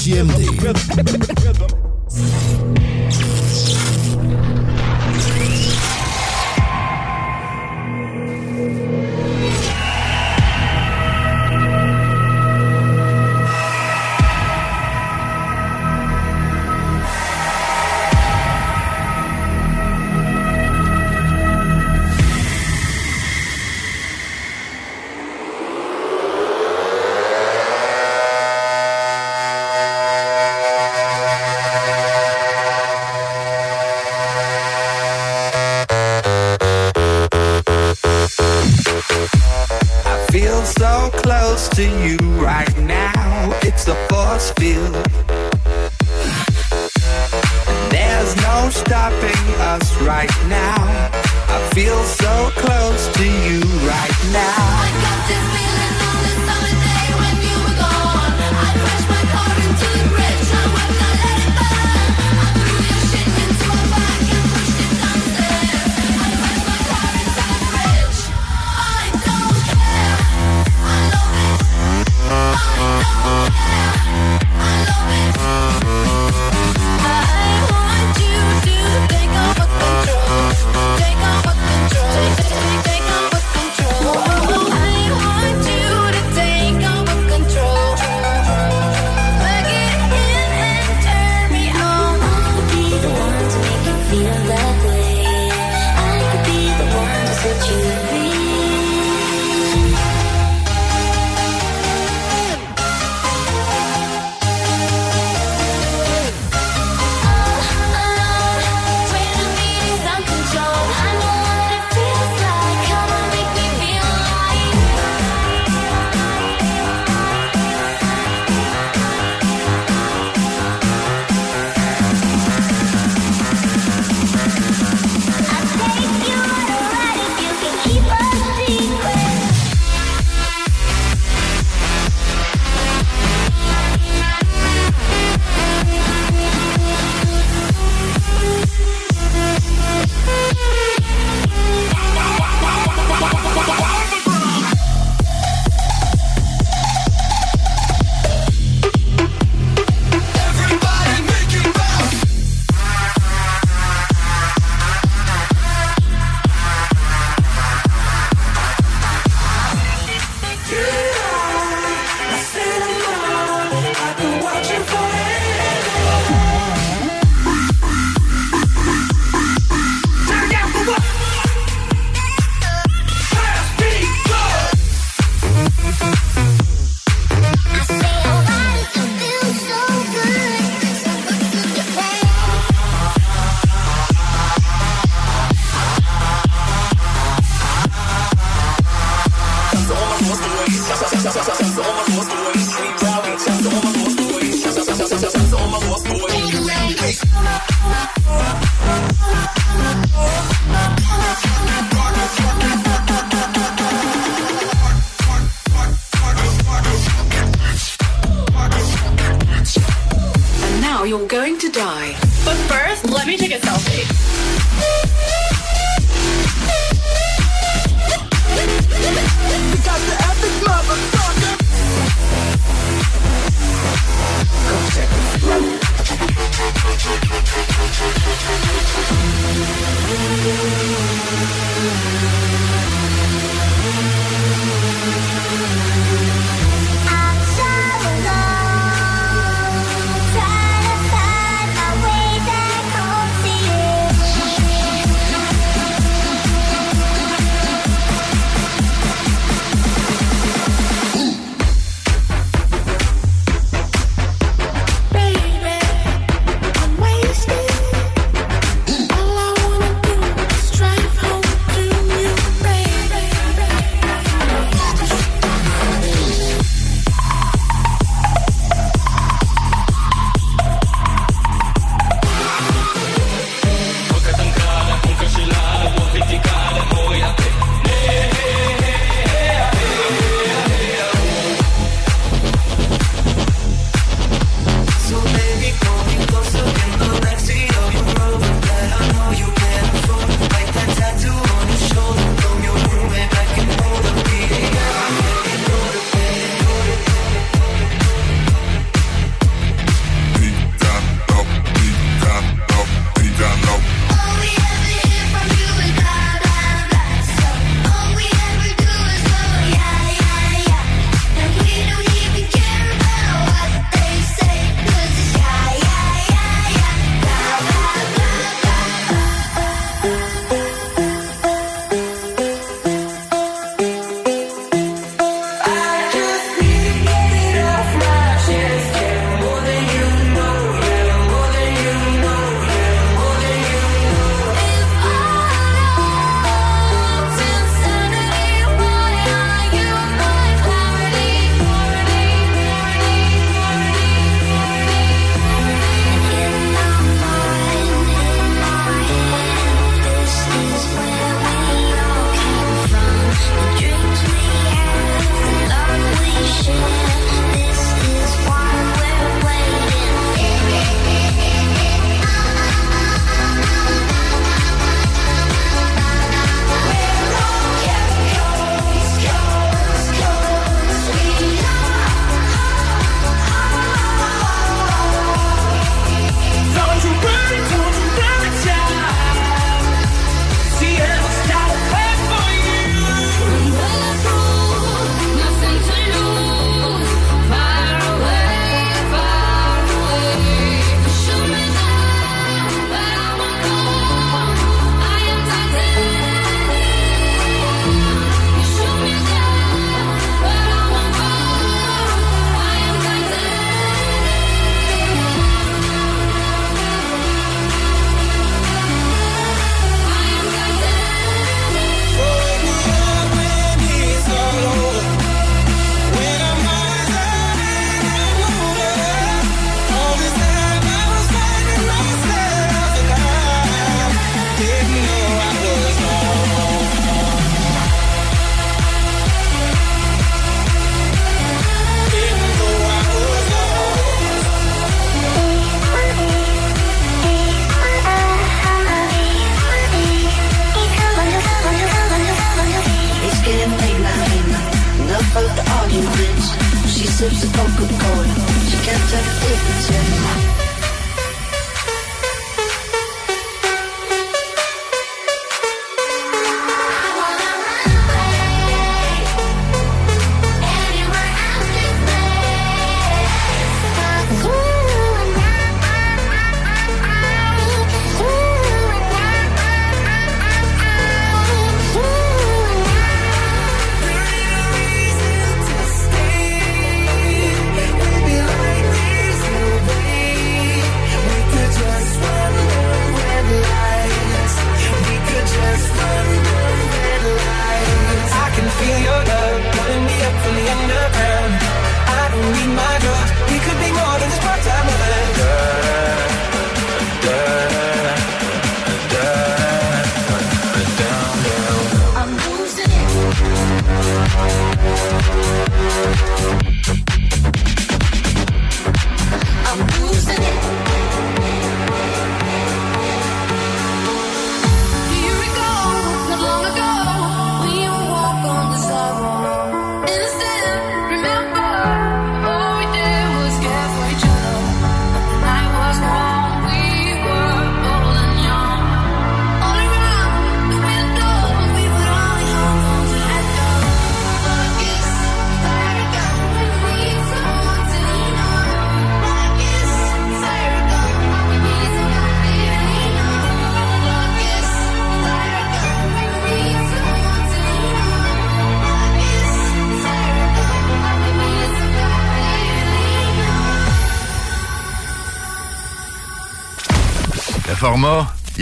Peur. 0.04 1.33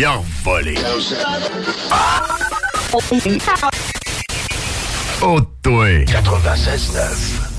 Il 0.02 0.04
a 0.04 0.20
volé. 0.42 0.74
Oh, 5.22 5.40
toi. 5.62 5.86
96.9. 6.06 7.52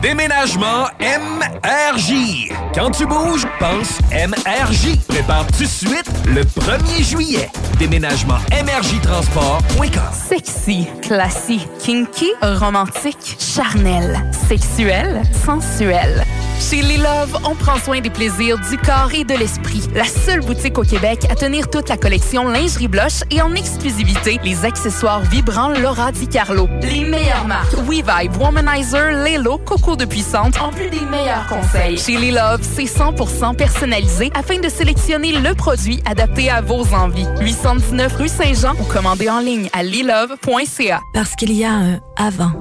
Déménagement 0.00 0.86
MRJ. 1.00 2.52
Quand 2.72 2.90
tu 2.92 3.04
bouges, 3.04 3.48
pense 3.58 3.98
MRJ. 4.12 4.96
Prépare 5.08 5.44
tout 5.48 5.64
de 5.64 5.68
suite 5.68 6.08
le 6.26 6.42
1er 6.42 7.02
juillet. 7.02 7.50
Déménagement 7.80 8.38
MRJtransport.com. 8.52 10.02
Sexy, 10.12 10.86
classique, 11.02 11.68
kinky, 11.80 12.32
romantique, 12.42 13.36
charnel, 13.40 14.20
sexuel, 14.48 15.22
sensuel. 15.44 16.24
Chez 16.70 16.80
Les 16.80 16.96
Love, 16.96 17.38
on 17.44 17.56
prend 17.56 17.76
soin 17.78 18.00
des 18.00 18.08
plaisirs 18.08 18.56
du 18.56 18.78
corps 18.78 19.12
et 19.12 19.24
de 19.24 19.34
l'esprit. 19.34 19.82
La 19.94 20.04
seule 20.04 20.40
boutique 20.40 20.78
au 20.78 20.82
Québec 20.82 21.26
à 21.28 21.34
tenir 21.34 21.68
toute 21.68 21.88
la 21.88 21.96
collection 21.96 22.48
lingerie 22.48 22.86
blush 22.86 23.22
et 23.30 23.42
en 23.42 23.52
exclusivité 23.54 24.38
les 24.44 24.64
accessoires 24.64 25.22
vibrants 25.22 25.70
Laura 25.70 26.12
Di 26.12 26.28
Carlo. 26.28 26.68
Les 26.80 27.04
meilleures 27.04 27.46
marques 27.46 27.74
WeVibe, 27.74 28.40
Womanizer, 28.40 29.10
Lelo, 29.24 29.58
Coco 29.58 29.96
de 29.96 30.04
Puissante, 30.04 30.56
en 30.60 30.70
plus 30.70 30.88
des 30.88 31.04
meilleurs 31.10 31.46
conseils. 31.48 31.98
Chez 31.98 32.16
Les 32.16 32.30
Love, 32.30 32.60
c'est 32.62 32.84
100% 32.84 33.56
personnalisé 33.56 34.30
afin 34.34 34.60
de 34.60 34.68
sélectionner 34.68 35.32
le 35.32 35.54
produit 35.54 36.00
adapté 36.06 36.48
à 36.48 36.60
vos 36.60 36.86
envies. 36.94 37.26
819 37.40 38.14
rue 38.14 38.28
Saint-Jean 38.28 38.74
ou 38.80 38.84
commandez 38.84 39.28
en 39.28 39.40
ligne 39.40 39.68
à 39.72 39.82
lilove.ca. 39.82 41.00
Parce 41.12 41.34
qu'il 41.34 41.52
y 41.52 41.64
a 41.64 41.72
un 41.72 42.00
avant 42.16 42.52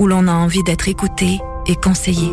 où 0.00 0.06
l'on 0.06 0.26
a 0.26 0.32
envie 0.32 0.62
d'être 0.64 0.88
écouté 0.88 1.38
et 1.66 1.76
conseillé. 1.76 2.32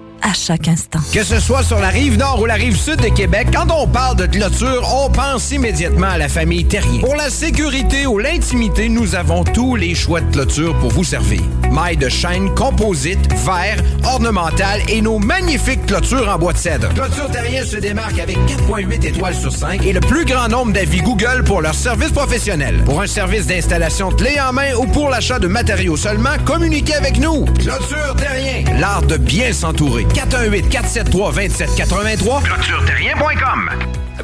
à 0.21 0.33
chaque 0.33 0.67
instant. 0.67 0.99
Que 1.13 1.23
ce 1.23 1.39
soit 1.39 1.63
sur 1.63 1.79
la 1.79 1.89
rive 1.89 2.17
nord 2.17 2.41
ou 2.41 2.45
la 2.45 2.55
rive 2.55 2.77
sud 2.77 2.97
de 2.97 3.09
Québec, 3.09 3.47
quand 3.53 3.71
on 3.71 3.87
parle 3.87 4.17
de 4.17 4.25
clôture, 4.25 4.87
on 5.03 5.09
pense 5.09 5.51
immédiatement 5.51 6.07
à 6.07 6.17
la 6.17 6.29
famille 6.29 6.65
Terrien. 6.65 7.01
Pour 7.01 7.15
la 7.15 7.29
sécurité 7.29 8.05
ou 8.05 8.19
l'intimité, 8.19 8.89
nous 8.89 9.15
avons 9.15 9.43
tous 9.43 9.75
les 9.75 9.95
choix 9.95 10.21
de 10.21 10.31
clôture 10.31 10.77
pour 10.79 10.91
vous 10.91 11.03
servir. 11.03 11.41
Mailles 11.71 11.97
de 11.97 12.09
chaîne, 12.09 12.53
composite, 12.53 13.19
verre, 13.45 13.77
ornemental 14.03 14.81
et 14.89 15.01
nos 15.01 15.17
magnifiques 15.19 15.85
clôtures 15.85 16.27
en 16.29 16.37
bois 16.37 16.51
de 16.53 16.57
cèdre. 16.57 16.89
Clôture 16.93 17.31
Terrien 17.31 17.65
se 17.65 17.77
démarque 17.77 18.19
avec 18.19 18.37
4.8 18.37 19.07
étoiles 19.07 19.35
sur 19.35 19.51
5 19.51 19.83
et 19.85 19.93
le 19.93 20.01
plus 20.01 20.25
grand 20.25 20.49
nombre 20.49 20.73
d'avis 20.73 21.01
Google 21.01 21.43
pour 21.45 21.61
leur 21.61 21.73
service 21.73 22.11
professionnel. 22.11 22.83
Pour 22.85 23.01
un 23.01 23.07
service 23.07 23.47
d'installation 23.47 24.11
clé 24.11 24.39
en 24.39 24.53
main 24.53 24.75
ou 24.77 24.85
pour 24.85 25.09
l'achat 25.09 25.39
de 25.39 25.47
matériaux 25.47 25.97
seulement, 25.97 26.37
communiquez 26.45 26.93
avec 26.95 27.17
nous. 27.19 27.45
Clôture 27.45 28.15
Terrien, 28.17 28.63
l'art 28.79 29.01
de 29.03 29.17
bien 29.17 29.53
s'entourer. 29.53 30.03
418-473-2783. 30.05 32.43
ClôtureTerrien.com 32.43 33.69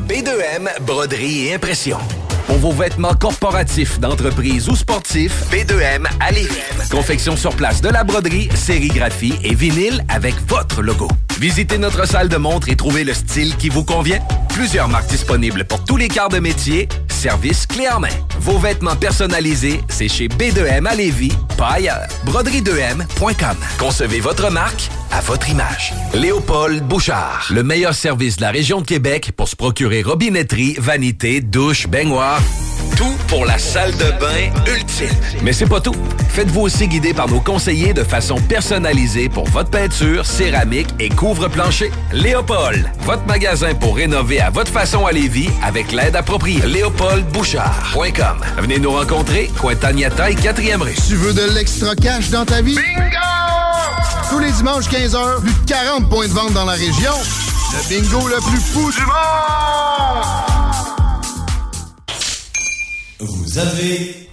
B2M, 0.07 0.69
broderie 0.81 1.47
et 1.47 1.55
impression. 1.55 1.97
Pour 2.47 2.57
vos 2.57 2.71
vêtements 2.71 3.13
corporatifs, 3.13 3.99
d'entreprise 3.99 4.69
ou 4.69 4.75
sportifs, 4.75 5.43
B2M 5.51 6.07
à 6.19 6.31
Lévis. 6.31 6.57
Confection 6.89 7.35
sur 7.35 7.53
place 7.53 7.81
de 7.81 7.89
la 7.89 8.05
broderie, 8.05 8.49
sérigraphie 8.55 9.35
et 9.43 9.53
vinyle 9.53 10.03
avec 10.07 10.33
votre 10.47 10.81
logo. 10.81 11.09
Visitez 11.39 11.77
notre 11.77 12.07
salle 12.07 12.29
de 12.29 12.37
montre 12.37 12.69
et 12.69 12.77
trouvez 12.77 13.03
le 13.03 13.13
style 13.13 13.55
qui 13.57 13.67
vous 13.67 13.83
convient. 13.83 14.19
Plusieurs 14.49 14.87
marques 14.87 15.09
disponibles 15.09 15.65
pour 15.65 15.83
tous 15.83 15.97
les 15.97 16.07
quarts 16.07 16.29
de 16.29 16.39
métier. 16.39 16.87
Service 17.09 17.67
clé 17.67 17.89
en 17.89 17.99
main. 17.99 18.07
Vos 18.47 18.59
vêtements 18.59 18.95
personnalisés, 18.95 19.81
c'est 19.89 20.07
chez 20.07 20.29
B2M 20.29 20.85
à 20.87 20.95
Lévis, 20.95 21.33
pas 21.57 21.71
ailleurs. 21.71 22.07
Broderie2M.com. 22.25 23.57
Concevez 23.77 24.21
votre 24.21 24.49
marque 24.49 24.89
à 25.11 25.19
votre 25.19 25.49
image. 25.49 25.93
Léopold 26.13 26.81
Bouchard. 26.87 27.47
Le 27.53 27.61
meilleur 27.61 27.93
service 27.93 28.37
de 28.37 28.43
la 28.43 28.51
région 28.51 28.79
de 28.79 28.85
Québec 28.85 29.33
pour 29.35 29.49
se 29.49 29.57
procurer 29.57 30.01
robinetterie, 30.01 30.77
vanité, 30.79 31.41
douche, 31.41 31.87
baignoire. 31.87 32.39
Tout 32.97 33.15
pour 33.27 33.45
la 33.45 33.59
salle 33.59 33.91
de 33.97 34.11
bain 34.19 34.51
ultime. 34.65 35.15
Mais 35.43 35.53
c'est 35.53 35.67
pas 35.67 35.79
tout. 35.79 35.95
Faites-vous 36.29 36.61
aussi 36.61 36.87
guider 36.87 37.13
par 37.13 37.27
nos 37.27 37.39
conseillers 37.39 37.93
de 37.93 38.03
façon 38.03 38.37
personnalisée 38.37 39.29
pour 39.29 39.47
votre 39.49 39.69
peinture, 39.69 40.25
céramique 40.25 40.87
et 40.99 41.09
couvre-plancher. 41.09 41.91
Léopold, 42.11 42.89
votre 43.01 43.23
magasin 43.27 43.75
pour 43.75 43.97
rénover 43.97 44.41
à 44.41 44.49
votre 44.49 44.71
façon 44.71 45.05
à 45.05 45.11
Lévis 45.11 45.49
avec 45.63 45.91
l'aide 45.91 46.15
appropriée. 46.15 46.65
LéopoldBouchard.com. 46.65 48.37
Venez 48.57 48.79
nous 48.79 48.91
rencontrer, 48.91 49.51
Cointagnata 49.59 50.31
et 50.31 50.35
4e 50.35 50.81
rue. 50.81 50.95
Tu 51.07 51.15
veux 51.15 51.33
de 51.33 51.53
l'extra 51.53 51.95
cash 51.95 52.31
dans 52.31 52.45
ta 52.45 52.63
vie? 52.63 52.75
Bingo! 52.75 54.27
Tous 54.31 54.39
les 54.39 54.51
dimanches 54.51 54.89
15h, 54.89 55.41
plus 55.41 55.53
de 55.53 55.67
40 55.67 56.09
points 56.09 56.27
de 56.27 56.33
vente 56.33 56.53
dans 56.53 56.65
la 56.65 56.73
région. 56.73 57.13
Le 57.73 57.89
bingo 57.89 58.27
le 58.27 58.37
plus 58.49 58.59
fou 58.59 58.91
du 58.91 59.05
monde! 59.05 60.56
Vous 63.19 63.57
avez 63.57 64.29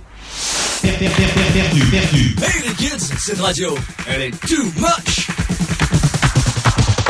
perdu, 0.83 1.09
perdu, 1.55 1.85
perdu. 1.87 2.37
Hey 2.43 2.69
les 2.69 2.75
kids, 2.75 3.15
cette 3.19 3.41
radio, 3.41 3.75
elle 4.07 4.23
est 4.23 4.41
too 4.47 4.65
much. 4.77 5.27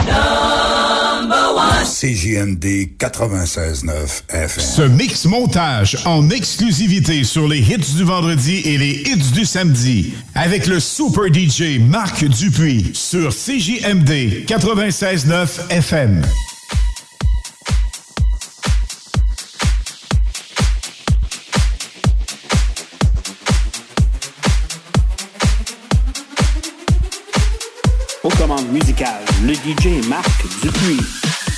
Number 0.06 1.56
one. 1.56 1.84
CJMD 1.84 2.96
96.9 2.96 4.22
FM. 4.28 4.64
Ce 4.64 4.82
mix 4.82 5.24
montage 5.24 5.98
en 6.04 6.30
exclusivité 6.30 7.24
sur 7.24 7.48
les 7.48 7.58
hits 7.58 7.96
du 7.96 8.04
vendredi 8.04 8.62
et 8.64 8.78
les 8.78 8.92
hits 8.92 9.32
du 9.32 9.44
samedi 9.44 10.14
avec 10.36 10.68
le 10.68 10.78
super 10.78 11.24
DJ 11.24 11.80
Marc 11.80 12.24
Dupuis 12.24 12.92
sur 12.94 13.30
CJMD 13.30 14.46
96.9 14.46 15.70
FM. 15.70 16.22
commande 28.54 28.72
musicale, 28.72 29.24
le 29.44 29.54
DJ 29.54 30.06
Marc 30.08 30.44
Dupuis. 30.62 31.53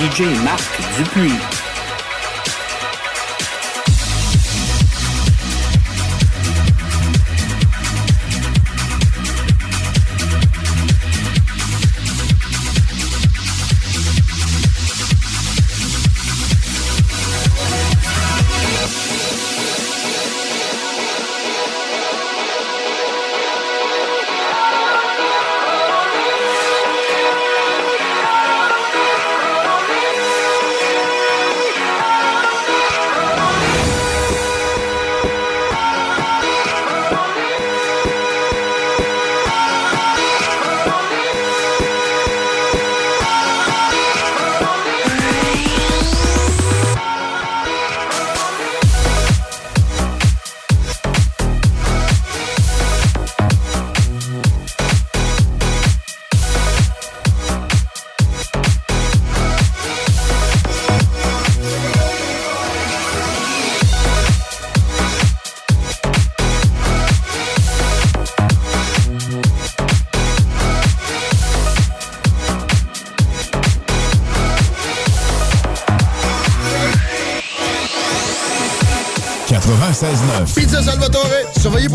DJ 0.00 0.34
Marc 0.42 0.62
Dupuis. 0.96 1.69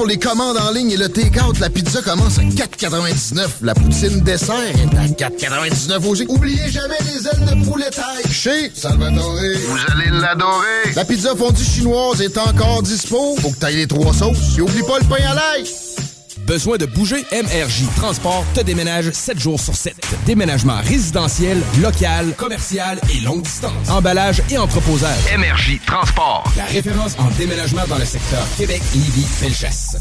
Pour 0.06 0.12
les 0.12 0.20
commandes 0.20 0.58
en 0.58 0.70
ligne 0.72 0.92
et 0.92 0.98
le 0.98 1.10
take-out. 1.10 1.58
La 1.60 1.68
pizza 1.72 2.00
commence 2.04 2.38
à 2.38 2.44
4,99. 2.44 3.48
La 3.64 3.74
poutine 3.74 4.20
dessert 4.20 4.56
est 4.62 5.24
à 5.24 5.30
4,99 5.30 6.06
aussi. 6.06 6.26
Oubliez 6.30 6.70
jamais 6.70 6.98
les 7.12 7.28
ailes 7.28 7.60
de 7.60 7.66
poulet 7.66 7.90
taille. 7.90 8.32
Chez 8.32 8.72
Salvatore, 8.76 9.34
vous 9.34 9.78
allez 9.92 10.12
l'adorer. 10.12 10.94
La 10.96 11.06
pizza 11.06 11.36
fondue 11.36 11.64
chinoise 11.64 12.22
est 12.22 12.38
encore 12.38 12.84
dispo. 12.84 13.36
Faut 13.42 13.50
que 13.50 13.58
t'ailles 13.58 13.78
les 13.78 13.88
trois 13.88 14.14
sauces. 14.14 14.56
Et 14.56 14.62
oublie 14.62 14.84
pas 14.84 15.00
le 15.00 15.06
pain 15.06 15.24
à 15.28 15.34
l'ail. 15.34 15.68
Besoin 16.46 16.78
de 16.78 16.86
bouger? 16.86 17.26
MRJ 17.32 17.86
Transport 17.96 18.46
te 18.54 18.62
déménage 18.62 19.10
7 19.10 19.40
jours 19.40 19.60
sur 19.60 19.76
7. 19.76 19.95
Déménagement 20.26 20.78
résidentiel, 20.82 21.62
local, 21.80 22.34
commercial 22.36 23.00
et 23.14 23.22
longue 23.22 23.44
distance. 23.44 23.90
Emballage 23.92 24.42
et 24.50 24.58
entreposage. 24.58 25.20
MRJ 25.38 25.80
Transport. 25.86 26.52
La 26.58 26.64
référence 26.64 27.16
en 27.20 27.30
déménagement 27.38 27.84
dans 27.88 28.00
le 28.00 28.06
secteur 28.06 28.44
Québec, 28.58 28.82
Lévis, 28.96 29.22
Felchasse. 29.22 29.98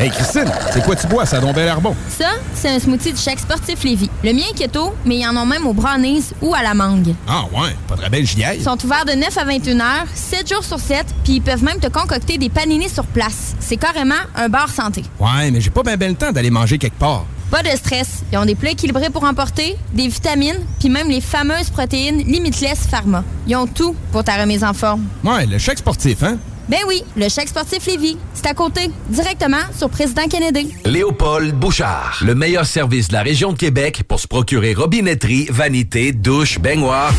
Hey 0.00 0.10
Christine, 0.10 0.50
c'est 0.72 0.82
quoi 0.84 0.96
tu 0.96 1.06
bois? 1.06 1.26
Ça 1.26 1.36
a 1.36 1.40
donc 1.40 1.54
bien 1.54 1.64
l'air 1.64 1.80
bon. 1.82 1.94
Ça, 2.08 2.30
c'est 2.54 2.70
un 2.70 2.78
smoothie 2.78 3.12
du 3.12 3.20
chèque 3.20 3.40
sportif 3.40 3.82
Lévis. 3.84 4.10
Le 4.24 4.32
mien 4.32 4.44
est 4.50 4.54
keto, 4.56 4.94
mais 5.04 5.18
ils 5.18 5.26
en 5.26 5.36
ont 5.36 5.46
même 5.46 5.66
au 5.66 5.74
brownies 5.74 6.30
ou 6.40 6.54
à 6.54 6.62
la 6.62 6.72
mangue. 6.72 7.14
Ah 7.28 7.44
ouais, 7.52 7.76
pas 7.88 7.96
très 7.96 8.08
belle 8.08 8.26
j'y 8.26 8.42
Ils 8.54 8.62
sont 8.62 8.82
ouverts 8.86 9.04
de 9.04 9.12
9 9.12 9.36
à 9.36 9.44
21 9.44 9.80
heures, 9.80 10.06
7 10.14 10.48
jours 10.48 10.64
sur 10.64 10.80
7, 10.80 11.06
puis 11.24 11.34
ils 11.34 11.42
peuvent 11.42 11.62
même 11.62 11.78
te 11.78 11.88
concocter 11.88 12.38
des 12.38 12.48
paninis 12.48 12.90
sur 12.90 13.04
place. 13.04 13.54
C'est 13.60 13.76
carrément 13.76 14.14
un 14.34 14.48
bar 14.48 14.70
santé. 14.70 15.02
Ouais, 15.18 15.50
mais 15.50 15.60
j'ai 15.60 15.70
pas 15.70 15.82
bien 15.82 15.96
ben 15.98 16.10
le 16.10 16.16
temps 16.16 16.32
d'aller 16.32 16.50
manger 16.50 16.78
quelque 16.78 16.98
part. 16.98 17.24
Pas 17.56 17.62
de 17.62 17.74
stress. 17.74 18.22
Ils 18.30 18.36
ont 18.36 18.44
des 18.44 18.54
plats 18.54 18.72
équilibrés 18.72 19.08
pour 19.08 19.24
emporter, 19.24 19.76
des 19.94 20.08
vitamines, 20.08 20.58
puis 20.78 20.90
même 20.90 21.08
les 21.08 21.22
fameuses 21.22 21.70
protéines 21.70 22.18
Limitless 22.18 22.80
Pharma. 22.86 23.24
Ils 23.46 23.56
ont 23.56 23.66
tout 23.66 23.96
pour 24.12 24.22
ta 24.22 24.36
remise 24.36 24.62
en 24.62 24.74
forme. 24.74 25.06
Ouais, 25.24 25.46
le 25.46 25.56
chèque 25.56 25.78
sportif, 25.78 26.22
hein? 26.22 26.36
Ben 26.68 26.80
oui, 26.86 27.02
le 27.16 27.30
chèque 27.30 27.48
sportif 27.48 27.86
Lévis. 27.86 28.18
C'est 28.34 28.46
à 28.46 28.52
côté, 28.52 28.90
directement 29.08 29.62
sur 29.74 29.88
Président 29.88 30.28
Kennedy. 30.28 30.74
Léopold 30.84 31.54
Bouchard. 31.54 32.18
Le 32.20 32.34
meilleur 32.34 32.66
service 32.66 33.08
de 33.08 33.14
la 33.14 33.22
région 33.22 33.54
de 33.54 33.56
Québec 33.56 34.02
pour 34.06 34.20
se 34.20 34.28
procurer 34.28 34.74
robinetterie, 34.74 35.46
vanité, 35.48 36.12
douche, 36.12 36.58
baignoire. 36.58 37.14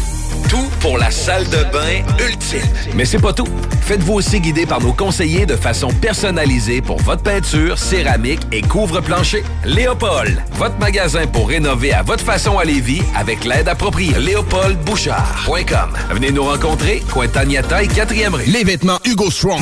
Tout 0.50 0.70
pour 0.80 0.98
la 0.98 1.12
salle 1.12 1.46
de 1.46 1.64
bain 1.72 2.04
ultime. 2.26 2.62
Mais 2.96 3.06
c'est 3.06 3.20
pas 3.20 3.34
tout. 3.34 3.48
Faites-vous 3.82 4.14
aussi 4.14 4.40
guider 4.40 4.66
par 4.66 4.82
nos 4.82 4.94
conseillers 4.94 5.46
de 5.46 5.56
façon 5.56 5.90
personnalisée 5.90 6.82
pour 6.82 7.02
votre 7.02 7.24
peinture, 7.24 7.78
céramique 7.78 8.42
et 8.52 8.62
couvre-plancher. 8.62 9.44
Léopold, 9.66 10.42
votre 10.54 10.78
magasin 10.80 11.28
pour 11.28 11.50
rénover 11.50 11.94
à 11.94 12.04
votre 12.04 12.24
façon 12.24 12.58
à 12.60 12.66
Lévis 12.66 13.02
avec 13.16 13.44
l'aide 13.46 13.68
appropriée. 13.68 14.18
LéopoldBouchard.com. 14.20 15.90
Venez 16.12 16.32
nous 16.32 16.44
rencontrer, 16.44 17.04
Cointagnata 17.12 17.84
et 17.84 17.88
4e 17.88 18.30
rue. 18.34 18.46
Les 18.46 18.64
vêtements 18.64 19.00
Hugo 19.06 19.30
Strong. 19.30 19.62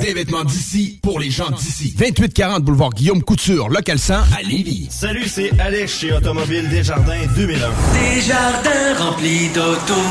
Des 0.00 0.12
vêtements 0.12 0.44
d'ici 0.44 0.98
pour 1.02 1.18
les 1.20 1.30
gens 1.30 1.50
d'ici. 1.50 1.94
2840 1.96 2.62
boulevard 2.62 2.90
Guillaume 2.90 3.22
Couture, 3.22 3.68
local 3.68 3.98
100 3.98 4.14
à 4.14 4.42
Lévis. 4.42 4.88
Salut, 4.90 5.26
c'est 5.26 5.50
Alex 5.58 6.00
chez 6.00 6.12
Automobile 6.12 6.68
Desjardins 6.68 7.26
2001. 7.34 7.58
Desjardins 8.14 8.94
remplis 8.98 9.48
d'auto. 9.54 9.94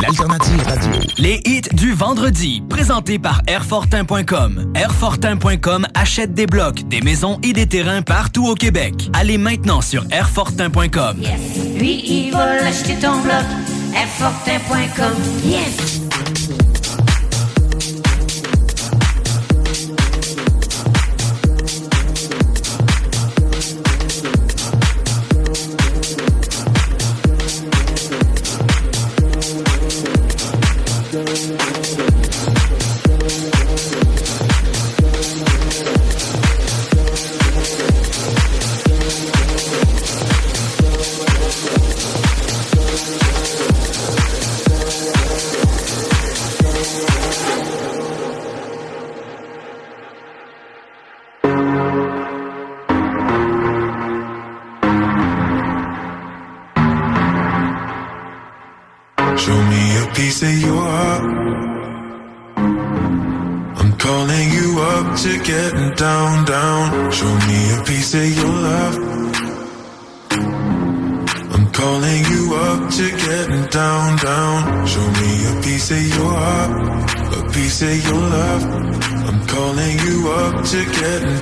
L'alternative 0.00 0.62
radio. 0.64 0.92
Les 1.18 1.40
hits 1.44 1.68
du 1.72 1.92
vendredi, 1.92 2.62
présentés 2.68 3.18
par 3.18 3.42
Airfortin.com. 3.46 4.72
Airfortin.com 4.74 5.86
achète 5.94 6.34
des 6.34 6.46
blocs, 6.46 6.86
des 6.88 7.00
maisons 7.00 7.38
et 7.42 7.52
des 7.52 7.66
terrains 7.66 8.02
partout 8.02 8.46
au 8.46 8.54
Québec. 8.54 9.10
Allez 9.12 9.38
maintenant 9.38 9.80
sur 9.80 10.04
Airfortin.com. 10.10 11.22
Lui, 11.76 12.02
il 12.06 12.32
va 12.32 12.64
acheter 12.64 12.94
ton 12.96 13.20
bloc. 13.20 13.44
Airfortin.com. 13.94 15.14
Yes! 15.44 16.03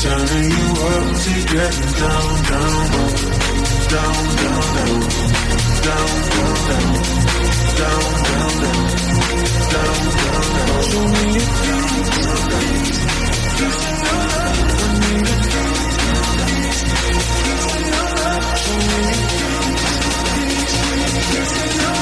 Turning 0.00 0.50
you 0.50 0.66
up 0.78 1.06
to 1.18 1.34
getting 1.42 1.92
down, 1.98 2.30
down, 2.48 2.90
down, 3.88 4.14
down, 4.38 4.64
down, 4.68 5.02
down, 5.82 6.12
down, 6.18 6.54
down, 6.68 7.78
down, 7.78 8.06
down, 8.18 8.54
down, 8.54 8.76
down, 9.68 9.98
down, 9.98 10.46
down. 10.54 10.82
So 10.84 11.00
many 11.02 11.42
things, 11.58 12.08
just 13.58 13.82
another. 13.88 14.54
I 14.78 14.94
need 15.02 15.26
a 15.26 15.38
things, 15.50 16.80
just 17.44 17.68
another. 17.76 18.34
So 18.56 18.72
many 18.88 19.18
things, 19.34 19.82
just 21.32 21.56
another. 21.58 21.97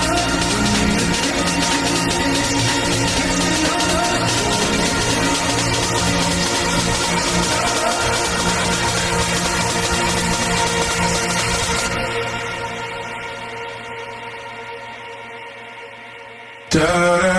Da, 16.77 17.36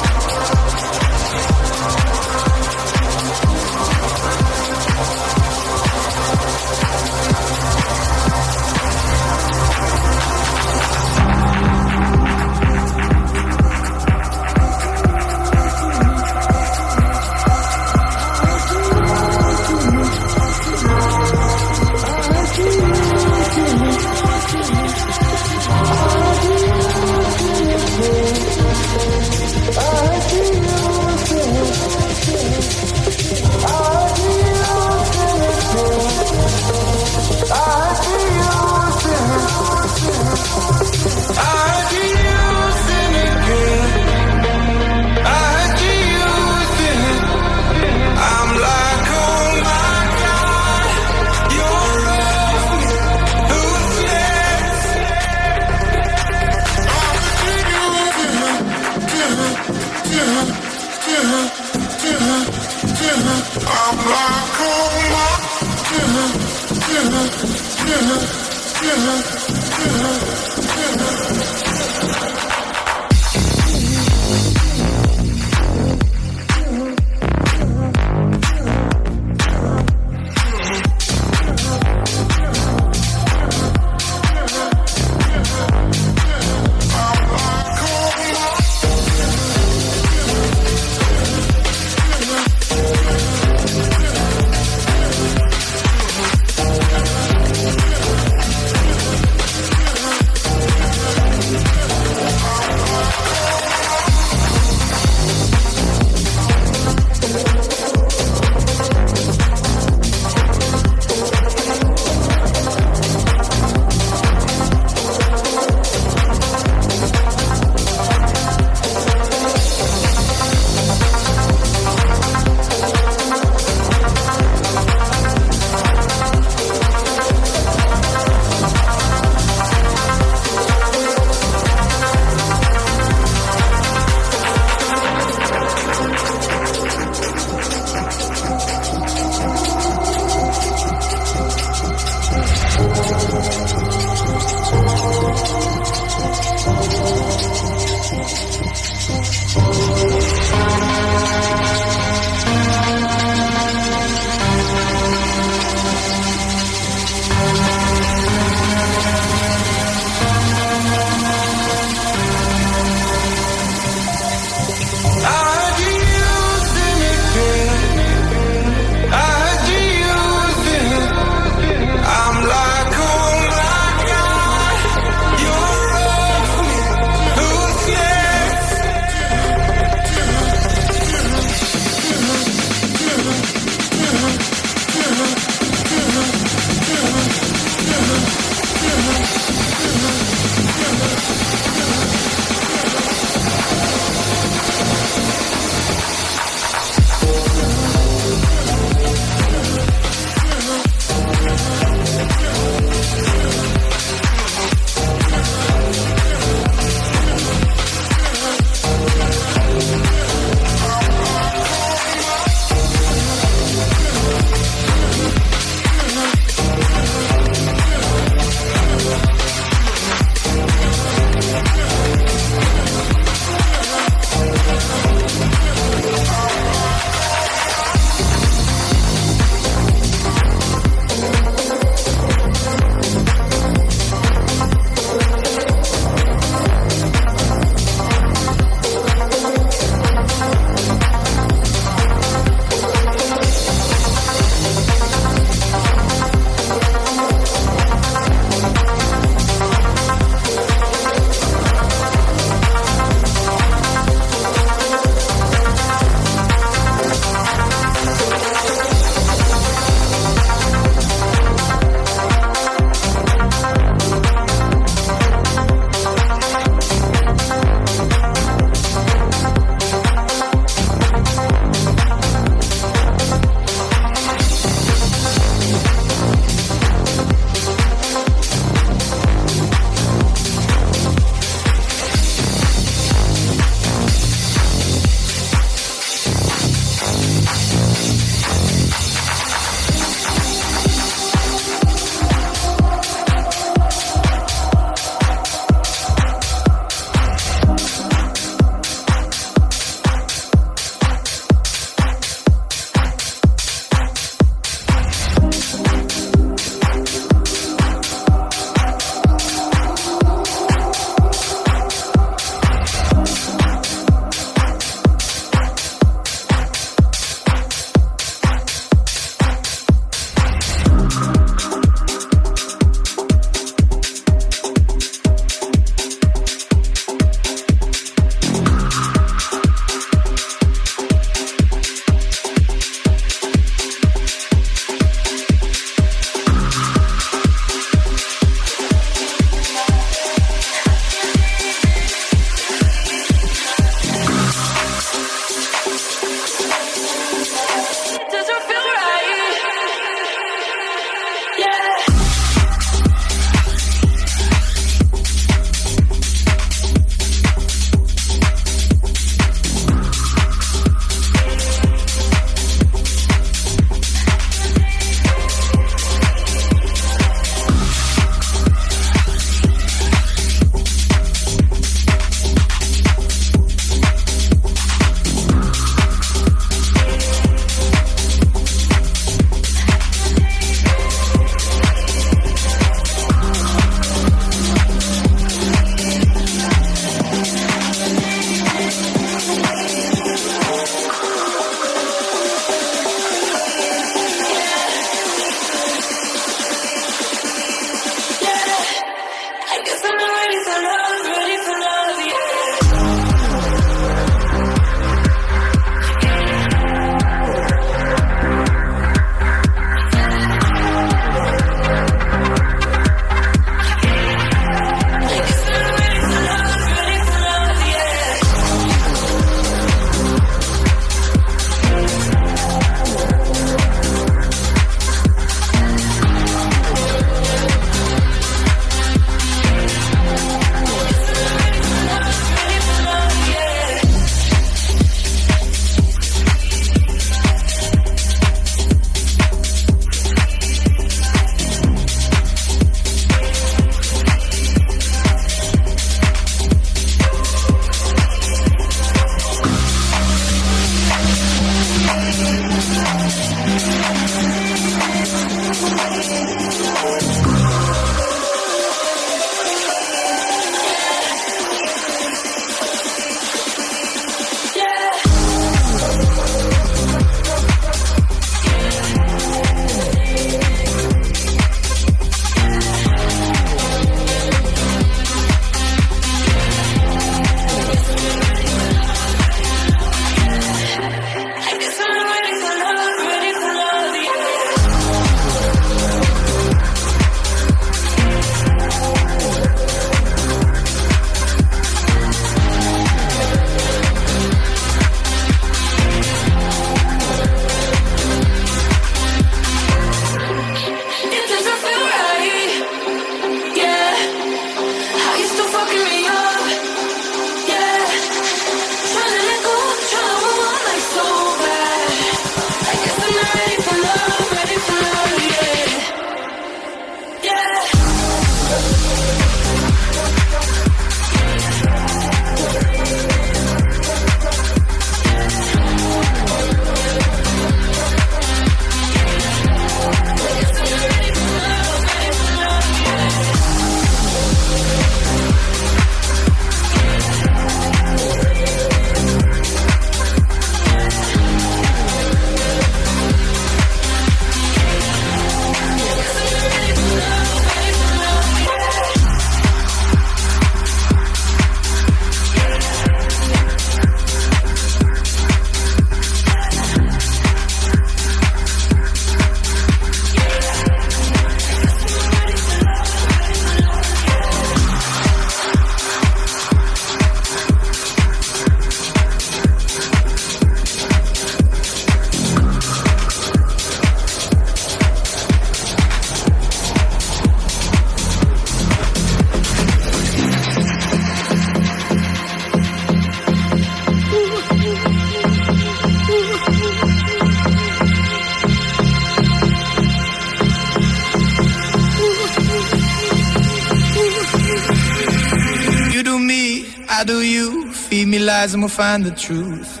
lies 598.61 598.75
and 598.75 598.83
we'll 598.83 598.89
find 598.89 599.25
the 599.25 599.31
truth. 599.31 600.00